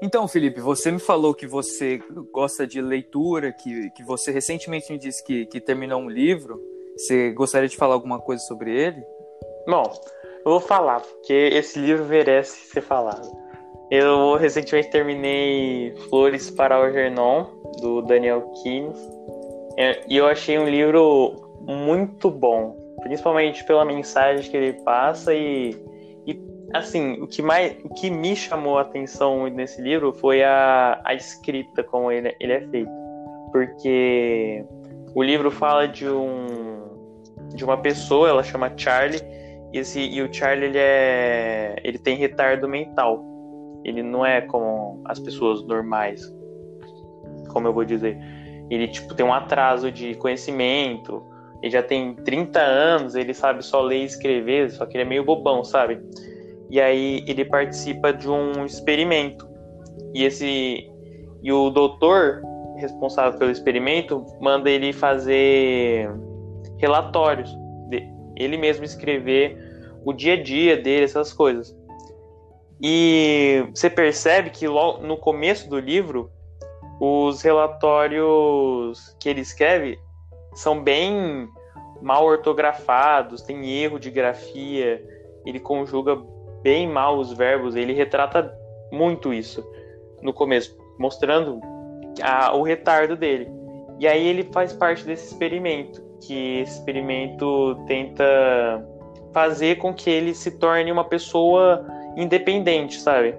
Então, 0.00 0.28
Felipe, 0.28 0.60
você 0.60 0.92
me 0.92 1.00
falou 1.00 1.34
que 1.34 1.46
você 1.46 2.00
gosta 2.32 2.66
de 2.66 2.80
leitura, 2.80 3.52
que, 3.52 3.90
que 3.90 4.04
você 4.04 4.30
recentemente 4.30 4.92
me 4.92 4.98
disse 4.98 5.24
que, 5.24 5.46
que 5.46 5.60
terminou 5.60 6.00
um 6.00 6.08
livro. 6.08 6.62
Você 6.96 7.32
gostaria 7.32 7.68
de 7.68 7.76
falar 7.76 7.94
alguma 7.94 8.20
coisa 8.20 8.42
sobre 8.44 8.70
ele? 8.70 9.04
Bom, 9.66 9.82
eu 10.44 10.52
vou 10.52 10.60
falar, 10.60 11.00
porque 11.00 11.32
esse 11.32 11.78
livro 11.78 12.04
merece 12.04 12.68
ser 12.68 12.82
falado. 12.82 13.45
Eu 13.90 14.36
recentemente 14.36 14.90
terminei 14.90 15.94
Flores 16.08 16.50
para 16.50 16.74
Algernon, 16.74 17.46
do 17.80 18.02
Daniel 18.02 18.42
Keynes, 18.62 18.98
é, 19.76 20.02
e 20.08 20.16
eu 20.16 20.26
achei 20.26 20.58
um 20.58 20.68
livro 20.68 21.34
muito 21.60 22.30
bom, 22.30 22.76
principalmente 23.02 23.62
pela 23.64 23.84
mensagem 23.84 24.50
que 24.50 24.56
ele 24.56 24.72
passa 24.84 25.34
e, 25.34 25.76
e 26.26 26.40
assim, 26.72 27.20
o 27.20 27.26
que 27.26 27.42
mais, 27.42 27.76
o 27.84 27.90
que 27.90 28.10
me 28.10 28.34
chamou 28.34 28.78
a 28.78 28.82
atenção 28.82 29.46
nesse 29.48 29.80
livro 29.82 30.12
foi 30.14 30.42
a, 30.42 31.00
a 31.04 31.14
escrita 31.14 31.84
como 31.84 32.10
ele, 32.10 32.34
ele 32.40 32.52
é 32.54 32.60
feito, 32.62 32.90
porque 33.52 34.64
o 35.14 35.22
livro 35.22 35.50
fala 35.50 35.86
de 35.86 36.08
um 36.08 36.86
de 37.54 37.64
uma 37.64 37.76
pessoa, 37.76 38.28
ela 38.28 38.42
chama 38.42 38.72
Charlie, 38.76 39.20
e, 39.72 39.78
esse, 39.78 40.00
e 40.00 40.22
o 40.22 40.32
Charlie 40.32 40.68
ele 40.68 40.78
é 40.78 41.76
ele 41.84 41.98
tem 41.98 42.16
retardo 42.16 42.66
mental. 42.66 43.35
Ele 43.86 44.02
não 44.02 44.26
é 44.26 44.40
como 44.40 45.00
as 45.04 45.20
pessoas 45.20 45.62
normais, 45.64 46.20
como 47.50 47.68
eu 47.68 47.72
vou 47.72 47.84
dizer. 47.84 48.18
Ele 48.68 48.88
tipo 48.88 49.14
tem 49.14 49.24
um 49.24 49.32
atraso 49.32 49.92
de 49.92 50.16
conhecimento, 50.16 51.22
ele 51.62 51.70
já 51.70 51.84
tem 51.84 52.14
30 52.16 52.60
anos, 52.60 53.14
ele 53.14 53.32
sabe 53.32 53.64
só 53.64 53.80
ler 53.80 54.02
e 54.02 54.04
escrever, 54.04 54.72
só 54.72 54.84
que 54.84 54.96
ele 54.96 55.04
é 55.04 55.06
meio 55.06 55.24
bobão, 55.24 55.62
sabe? 55.62 56.00
E 56.68 56.80
aí 56.80 57.24
ele 57.28 57.44
participa 57.44 58.12
de 58.12 58.28
um 58.28 58.64
experimento. 58.64 59.48
E 60.12 60.24
esse 60.24 60.90
e 61.40 61.52
o 61.52 61.70
doutor 61.70 62.42
responsável 62.78 63.38
pelo 63.38 63.52
experimento 63.52 64.26
manda 64.40 64.68
ele 64.68 64.92
fazer 64.92 66.10
relatórios, 66.78 67.56
ele 68.36 68.56
mesmo 68.56 68.84
escrever 68.84 69.56
o 70.04 70.12
dia 70.12 70.34
a 70.34 70.42
dia 70.42 70.76
dele, 70.76 71.04
essas 71.04 71.32
coisas. 71.32 71.74
E 72.80 73.64
você 73.74 73.88
percebe 73.88 74.50
que 74.50 74.68
logo 74.68 75.06
no 75.06 75.16
começo 75.16 75.68
do 75.68 75.78
livro, 75.78 76.30
os 77.00 77.42
relatórios 77.42 79.16
que 79.18 79.28
ele 79.28 79.40
escreve 79.40 79.98
são 80.54 80.82
bem 80.82 81.48
mal 82.02 82.24
ortografados, 82.24 83.42
tem 83.42 83.70
erro 83.70 83.98
de 83.98 84.10
grafia, 84.10 85.02
ele 85.44 85.60
conjuga 85.60 86.16
bem 86.62 86.88
mal 86.88 87.18
os 87.18 87.32
verbos, 87.32 87.76
ele 87.76 87.92
retrata 87.92 88.52
muito 88.92 89.32
isso 89.32 89.64
no 90.22 90.32
começo, 90.32 90.76
mostrando 90.98 91.60
a, 92.22 92.54
o 92.54 92.62
retardo 92.62 93.16
dele. 93.16 93.48
E 93.98 94.06
aí 94.06 94.26
ele 94.26 94.44
faz 94.52 94.72
parte 94.72 95.04
desse 95.04 95.28
experimento, 95.28 96.02
que 96.26 96.60
esse 96.60 96.78
experimento 96.78 97.76
tenta 97.86 98.24
fazer 99.32 99.76
com 99.76 99.92
que 99.94 100.10
ele 100.10 100.34
se 100.34 100.58
torne 100.58 100.90
uma 100.90 101.04
pessoa 101.04 101.86
independente, 102.16 102.98
sabe? 103.00 103.34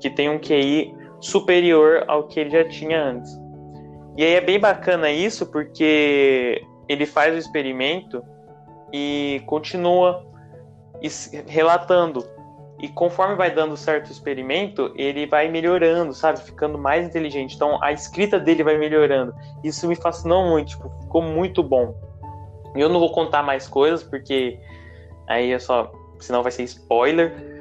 Que 0.00 0.10
tem 0.10 0.28
um 0.28 0.38
QI 0.38 0.94
superior 1.20 2.04
ao 2.08 2.24
que 2.24 2.40
ele 2.40 2.50
já 2.50 2.64
tinha 2.68 3.02
antes. 3.02 3.30
E 4.16 4.24
aí 4.24 4.34
é 4.34 4.40
bem 4.40 4.58
bacana 4.58 5.10
isso 5.10 5.46
porque 5.46 6.62
ele 6.88 7.06
faz 7.06 7.34
o 7.34 7.38
experimento 7.38 8.22
e 8.92 9.42
continua 9.46 10.26
relatando. 11.46 12.24
E 12.80 12.88
conforme 12.88 13.34
vai 13.36 13.50
dando 13.50 13.76
certo 13.76 14.10
experimento, 14.10 14.92
ele 14.96 15.26
vai 15.26 15.48
melhorando, 15.48 16.12
sabe? 16.12 16.40
Ficando 16.40 16.78
mais 16.78 17.06
inteligente. 17.06 17.54
Então 17.54 17.82
a 17.82 17.92
escrita 17.92 18.38
dele 18.38 18.62
vai 18.62 18.76
melhorando. 18.76 19.34
Isso 19.64 19.88
me 19.88 19.96
fascinou 19.96 20.46
muito, 20.46 20.68
tipo, 20.68 20.90
ficou 21.02 21.22
muito 21.22 21.62
bom. 21.62 21.94
Eu 22.74 22.88
não 22.88 23.00
vou 23.00 23.12
contar 23.12 23.42
mais 23.42 23.66
coisas 23.66 24.02
porque 24.02 24.58
aí 25.26 25.52
é 25.52 25.58
só, 25.58 25.90
senão 26.20 26.42
vai 26.42 26.52
ser 26.52 26.64
spoiler 26.64 27.55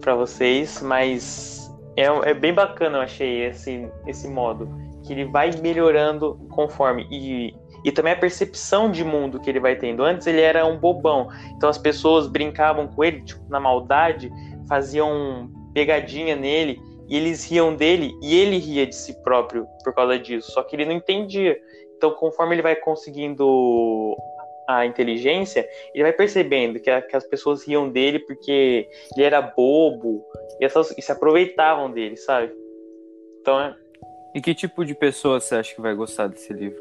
para 0.00 0.14
vocês, 0.14 0.80
mas 0.82 1.70
é, 1.96 2.06
é 2.30 2.34
bem 2.34 2.52
bacana, 2.52 2.98
eu 2.98 3.02
achei 3.02 3.44
esse 3.44 3.88
esse 4.06 4.28
modo 4.28 4.68
que 5.04 5.12
ele 5.12 5.24
vai 5.24 5.50
melhorando 5.60 6.38
conforme 6.50 7.06
e 7.10 7.54
e 7.84 7.90
também 7.90 8.12
a 8.12 8.16
percepção 8.16 8.90
de 8.90 9.02
mundo 9.02 9.40
que 9.40 9.48
ele 9.48 9.60
vai 9.60 9.74
tendo. 9.74 10.02
Antes 10.02 10.26
ele 10.26 10.40
era 10.40 10.66
um 10.66 10.76
bobão, 10.76 11.28
então 11.56 11.68
as 11.68 11.78
pessoas 11.78 12.26
brincavam 12.26 12.86
com 12.86 13.02
ele, 13.02 13.22
tipo, 13.22 13.42
na 13.48 13.58
maldade, 13.58 14.30
faziam 14.68 15.50
pegadinha 15.72 16.36
nele 16.36 16.80
e 17.08 17.16
eles 17.16 17.44
riam 17.48 17.74
dele 17.74 18.12
e 18.22 18.36
ele 18.36 18.58
ria 18.58 18.86
de 18.86 18.94
si 18.94 19.14
próprio 19.22 19.66
por 19.82 19.94
causa 19.94 20.18
disso. 20.18 20.52
Só 20.52 20.62
que 20.62 20.76
ele 20.76 20.84
não 20.84 20.92
entendia. 20.92 21.58
Então, 21.96 22.12
conforme 22.12 22.54
ele 22.54 22.62
vai 22.62 22.76
conseguindo 22.76 24.16
a 24.78 24.86
inteligência, 24.86 25.68
ele 25.94 26.04
vai 26.04 26.12
percebendo 26.12 26.80
que, 26.80 26.90
a, 26.90 27.02
que 27.02 27.16
as 27.16 27.24
pessoas 27.24 27.66
riam 27.66 27.88
dele 27.90 28.18
porque 28.20 28.88
ele 29.16 29.24
era 29.24 29.40
bobo 29.40 30.24
e, 30.60 30.64
essas, 30.64 30.96
e 30.96 31.02
se 31.02 31.12
aproveitavam 31.12 31.90
dele, 31.90 32.16
sabe? 32.16 32.52
Então 33.40 33.60
é. 33.60 33.76
E 34.34 34.40
que 34.40 34.54
tipo 34.54 34.84
de 34.84 34.94
pessoa 34.94 35.40
você 35.40 35.56
acha 35.56 35.74
que 35.74 35.80
vai 35.80 35.94
gostar 35.94 36.28
desse 36.28 36.52
livro? 36.52 36.80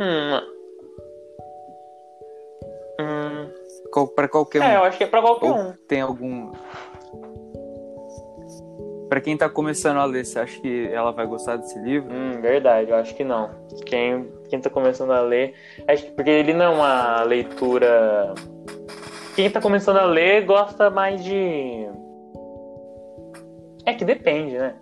Hum. 0.00 0.40
Hum. 3.00 3.50
Qual, 3.92 4.08
pra 4.08 4.28
qualquer 4.28 4.62
é, 4.62 4.64
um. 4.64 4.68
É, 4.68 4.76
eu 4.76 4.84
acho 4.84 4.98
que 4.98 5.04
é 5.04 5.06
pra 5.06 5.20
qualquer 5.20 5.50
Ou 5.50 5.58
um. 5.58 5.72
Tem 5.86 6.00
algum. 6.00 6.52
Pra 9.08 9.20
quem 9.20 9.36
tá 9.36 9.48
começando 9.50 9.98
a 9.98 10.06
ler, 10.06 10.24
você 10.24 10.38
acha 10.38 10.58
que 10.58 10.88
ela 10.90 11.10
vai 11.10 11.26
gostar 11.26 11.56
desse 11.56 11.78
livro? 11.80 12.10
Hum, 12.10 12.40
verdade, 12.40 12.90
eu 12.90 12.96
acho 12.96 13.14
que 13.14 13.22
não. 13.22 13.50
Quem, 13.84 14.32
quem 14.52 14.60
tá 14.60 14.68
começando 14.68 15.12
a 15.12 15.22
ler. 15.22 15.54
Acho 15.88 16.04
que 16.04 16.10
porque 16.10 16.28
ele 16.28 16.52
não 16.52 16.66
é 16.66 16.68
uma 16.68 17.22
leitura. 17.22 18.34
Quem 19.34 19.50
tá 19.50 19.62
começando 19.62 19.96
a 19.96 20.04
ler 20.04 20.44
gosta 20.44 20.90
mais 20.90 21.24
de. 21.24 21.88
É 23.86 23.94
que 23.94 24.04
depende, 24.04 24.58
né? 24.58 24.74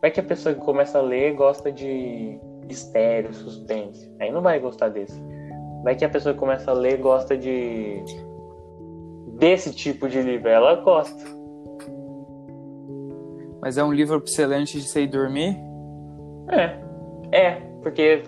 Vai 0.00 0.10
que 0.10 0.20
a 0.20 0.22
pessoa 0.22 0.54
que 0.54 0.60
começa 0.62 0.98
a 0.98 1.02
ler 1.02 1.34
gosta 1.34 1.70
de 1.70 2.40
mistério, 2.66 3.34
suspense. 3.34 4.10
Aí 4.18 4.32
não 4.32 4.40
vai 4.40 4.58
gostar 4.58 4.88
desse. 4.88 5.22
Vai 5.82 5.94
que 5.94 6.04
a 6.06 6.08
pessoa 6.08 6.32
que 6.32 6.40
começa 6.40 6.70
a 6.70 6.74
ler 6.74 6.96
gosta 6.96 7.36
de. 7.36 8.02
desse 9.36 9.74
tipo 9.74 10.08
de 10.08 10.22
livro. 10.22 10.48
Ela 10.48 10.76
gosta. 10.76 11.22
Mas 13.60 13.76
é 13.76 13.84
um 13.84 13.92
livro 13.92 14.18
pra 14.18 14.30
você 14.30 14.46
ler 14.46 14.56
antes 14.56 14.82
de 14.82 14.88
você 14.88 15.02
ir 15.02 15.08
dormir? 15.08 15.58
É. 16.50 16.82
É, 17.32 17.50
porque 17.82 18.22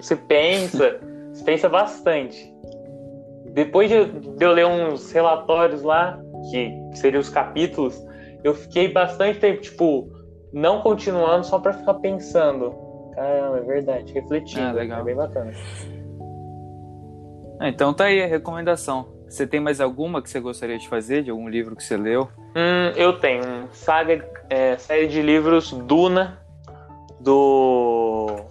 você 0.00 0.16
pensa, 0.16 1.00
você 1.32 1.44
pensa 1.44 1.68
bastante. 1.68 2.54
Depois 3.52 3.88
de, 3.88 4.04
de 4.04 4.44
eu 4.44 4.52
ler 4.52 4.66
uns 4.66 5.10
relatórios 5.12 5.82
lá, 5.82 6.18
que, 6.50 6.70
que 6.90 6.98
seriam 6.98 7.20
os 7.20 7.28
capítulos, 7.28 8.00
eu 8.44 8.54
fiquei 8.54 8.92
bastante 8.92 9.38
tempo, 9.38 9.60
tipo, 9.60 10.10
não 10.52 10.80
continuando 10.80 11.44
só 11.44 11.58
para 11.58 11.72
ficar 11.72 11.94
pensando. 11.94 12.74
Caramba, 13.14 13.58
é 13.58 13.62
verdade, 13.62 14.12
refletindo. 14.12 14.62
Ah, 14.62 14.72
legal. 14.72 15.00
É 15.00 15.04
bem 15.04 15.16
bacana. 15.16 15.52
Ah, 17.58 17.68
então 17.68 17.94
tá 17.94 18.04
aí 18.04 18.22
a 18.22 18.26
recomendação. 18.26 19.08
Você 19.28 19.46
tem 19.46 19.58
mais 19.58 19.80
alguma 19.80 20.22
que 20.22 20.30
você 20.30 20.38
gostaria 20.38 20.78
de 20.78 20.88
fazer, 20.88 21.22
de 21.22 21.30
algum 21.30 21.48
livro 21.48 21.74
que 21.74 21.82
você 21.82 21.96
leu? 21.96 22.28
Hum, 22.54 22.92
eu 22.94 23.18
tenho. 23.18 23.42
Saga, 23.72 24.24
é, 24.48 24.76
série 24.76 25.08
de 25.08 25.20
livros 25.20 25.72
Duna, 25.72 26.38
do 27.18 28.45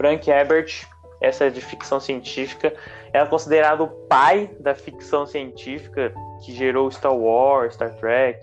Frank 0.00 0.30
Herbert. 0.30 0.88
Essa 1.20 1.44
é 1.44 1.50
de 1.50 1.60
ficção 1.60 2.00
científica. 2.00 2.72
É 3.12 3.22
considerado 3.26 3.82
o 3.82 3.88
pai 4.08 4.50
da 4.58 4.74
ficção 4.74 5.26
científica 5.26 6.14
que 6.42 6.52
gerou 6.52 6.90
Star 6.90 7.14
Wars, 7.14 7.74
Star 7.74 7.94
Trek. 7.96 8.40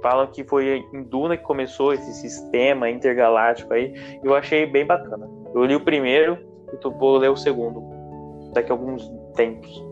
Falam 0.00 0.28
que 0.28 0.44
foi 0.44 0.84
em 0.94 1.02
Duna 1.02 1.36
que 1.36 1.42
começou 1.42 1.92
esse 1.92 2.14
sistema 2.14 2.88
intergaláctico 2.88 3.74
aí. 3.74 3.92
Eu 4.22 4.36
achei 4.36 4.64
bem 4.64 4.86
bacana. 4.86 5.28
Eu 5.52 5.64
li 5.64 5.74
o 5.74 5.80
primeiro 5.80 6.38
e 6.72 6.76
tu 6.76 6.92
vou 6.92 7.16
ler 7.16 7.30
o 7.30 7.36
segundo 7.36 7.82
daqui 8.52 8.70
a 8.70 8.74
alguns 8.74 9.10
tempos. 9.34 9.84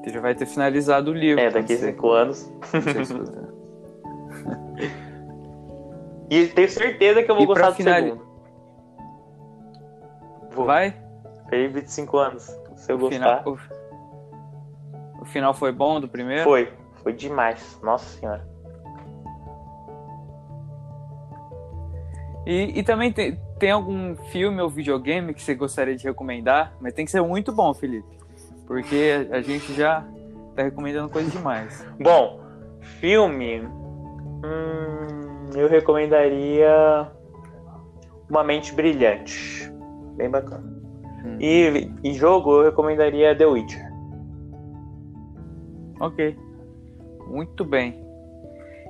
Você 0.00 0.10
já 0.10 0.20
vai 0.22 0.34
ter 0.34 0.46
finalizado 0.46 1.10
o 1.10 1.14
livro. 1.14 1.38
É, 1.38 1.50
daqui 1.50 1.74
a 1.74 1.76
cinco 1.76 2.12
anos. 2.12 2.50
e 6.30 6.46
tenho 6.48 6.68
certeza 6.68 7.22
que 7.22 7.30
eu 7.30 7.34
vou 7.34 7.44
e 7.44 7.46
gostar 7.46 7.70
do 7.70 7.76
final... 7.76 7.94
segundo. 7.94 8.26
Vou. 10.52 10.66
Vai? 10.66 10.94
Feliz 11.48 11.72
25 11.72 12.18
anos. 12.18 12.42
Se 12.76 12.92
eu 12.92 12.96
o 12.96 12.98
gostar. 13.00 13.42
Final... 13.42 13.58
O 15.20 15.24
final 15.24 15.54
foi 15.54 15.72
bom 15.72 16.00
do 16.00 16.08
primeiro? 16.08 16.44
Foi. 16.44 16.72
Foi 17.02 17.12
demais. 17.12 17.78
Nossa 17.82 18.04
senhora. 18.18 18.46
E, 22.46 22.78
e 22.78 22.82
também 22.84 23.12
tem, 23.12 23.40
tem 23.58 23.72
algum 23.72 24.14
filme 24.30 24.62
ou 24.62 24.70
videogame 24.70 25.34
que 25.34 25.42
você 25.42 25.54
gostaria 25.54 25.96
de 25.96 26.04
recomendar? 26.04 26.74
Mas 26.80 26.94
tem 26.94 27.04
que 27.04 27.10
ser 27.10 27.20
muito 27.22 27.52
bom, 27.52 27.74
Felipe. 27.74 28.16
Porque 28.66 29.28
a 29.32 29.40
gente 29.40 29.74
já 29.74 30.04
tá 30.54 30.62
recomendando 30.62 31.08
coisa 31.08 31.28
demais. 31.30 31.84
Bom, 32.00 32.40
filme. 33.00 33.62
Hum, 34.44 35.25
eu 35.56 35.68
recomendaria 35.68 37.10
Uma 38.28 38.44
Mente 38.44 38.72
Brilhante. 38.72 39.70
Bem 40.16 40.30
bacana. 40.30 40.64
Hum. 41.24 41.38
E, 41.40 41.90
e 42.04 42.12
jogo 42.14 42.58
eu 42.58 42.64
recomendaria 42.64 43.36
The 43.36 43.46
Witcher. 43.46 43.86
Ok. 46.00 46.36
Muito 47.28 47.64
bem. 47.64 48.04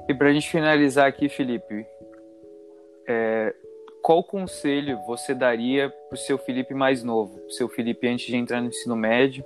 E 0.08 0.14
para 0.14 0.28
a 0.28 0.32
gente 0.32 0.48
finalizar 0.48 1.06
aqui, 1.06 1.28
Felipe, 1.28 1.86
é, 3.08 3.54
qual 4.02 4.22
conselho 4.22 4.98
você 5.06 5.34
daria 5.34 5.88
para 6.08 6.14
o 6.14 6.18
seu 6.18 6.38
Felipe 6.38 6.74
mais 6.74 7.02
novo, 7.02 7.40
o 7.46 7.50
seu 7.50 7.68
Felipe 7.68 8.06
antes 8.06 8.26
de 8.26 8.36
entrar 8.36 8.60
no 8.60 8.68
ensino 8.68 8.94
médio, 8.94 9.44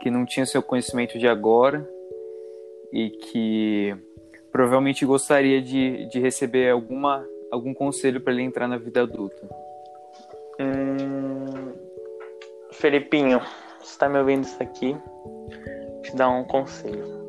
que 0.00 0.10
não 0.10 0.24
tinha 0.24 0.46
seu 0.46 0.62
conhecimento 0.62 1.18
de 1.18 1.26
agora 1.26 1.88
e 2.92 3.10
que 3.10 3.96
provavelmente 4.50 5.04
gostaria 5.04 5.60
de, 5.62 6.06
de 6.06 6.18
receber 6.18 6.70
alguma, 6.70 7.26
algum 7.50 7.72
conselho 7.72 8.20
para 8.20 8.32
ele 8.32 8.42
entrar 8.42 8.68
na 8.68 8.78
vida 8.78 9.02
adulta? 9.02 9.48
Hum, 10.60 11.72
Felipinho, 12.72 13.40
você 13.78 13.92
está 13.92 14.08
me 14.08 14.18
ouvindo 14.18 14.44
isso 14.44 14.62
aqui? 14.62 14.92
Vou 14.92 16.02
te 16.02 16.16
dar 16.16 16.30
um 16.30 16.44
conselho. 16.44 17.20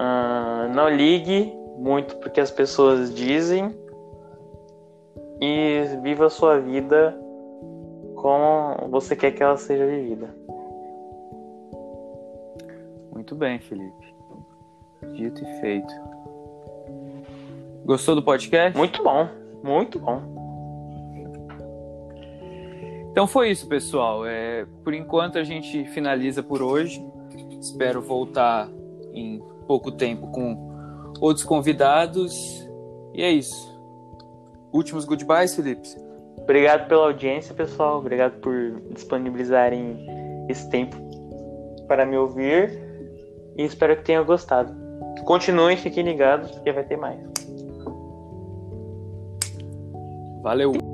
Uh, 0.00 0.68
não 0.74 0.88
ligue 0.88 1.52
muito 1.78 2.16
porque 2.16 2.40
as 2.40 2.50
pessoas 2.50 3.14
dizem 3.14 3.74
e 5.40 5.82
viva 6.02 6.26
a 6.26 6.30
sua 6.30 6.58
vida 6.58 7.18
como 8.14 8.88
você 8.88 9.14
quer 9.14 9.32
que 9.32 9.42
ela 9.42 9.56
seja 9.56 9.86
vivida. 9.86 10.34
Muito 13.12 13.34
bem, 13.34 13.58
Felipe. 13.58 14.05
Dito 15.14 15.42
e 15.42 15.60
feito. 15.60 15.92
Gostou 17.84 18.14
do 18.14 18.22
podcast? 18.22 18.76
Muito 18.76 19.02
bom, 19.02 19.28
muito 19.62 19.98
bom. 19.98 20.36
Então 23.10 23.26
foi 23.26 23.50
isso, 23.50 23.66
pessoal. 23.66 24.26
É, 24.26 24.66
por 24.84 24.92
enquanto 24.92 25.38
a 25.38 25.44
gente 25.44 25.84
finaliza 25.86 26.42
por 26.42 26.60
hoje. 26.60 27.02
Espero 27.60 28.02
voltar 28.02 28.68
em 29.14 29.42
pouco 29.66 29.90
tempo 29.90 30.26
com 30.30 30.70
outros 31.20 31.44
convidados. 31.44 32.68
E 33.14 33.22
é 33.22 33.30
isso. 33.30 33.74
Últimos 34.72 35.04
goodbyes, 35.04 35.56
Felipe? 35.56 35.88
Obrigado 36.36 36.86
pela 36.88 37.06
audiência, 37.06 37.54
pessoal. 37.54 37.98
Obrigado 37.98 38.38
por 38.40 38.82
disponibilizarem 38.92 40.06
esse 40.48 40.68
tempo 40.68 40.96
para 41.88 42.04
me 42.04 42.18
ouvir. 42.18 42.78
E 43.56 43.64
espero 43.64 43.96
que 43.96 44.04
tenham 44.04 44.24
gostado. 44.24 44.85
Continuem, 45.26 45.76
fiquem 45.76 46.04
ligados, 46.04 46.52
porque 46.52 46.70
vai 46.70 46.84
ter 46.84 46.96
mais. 46.96 47.18
Valeu! 50.40 50.85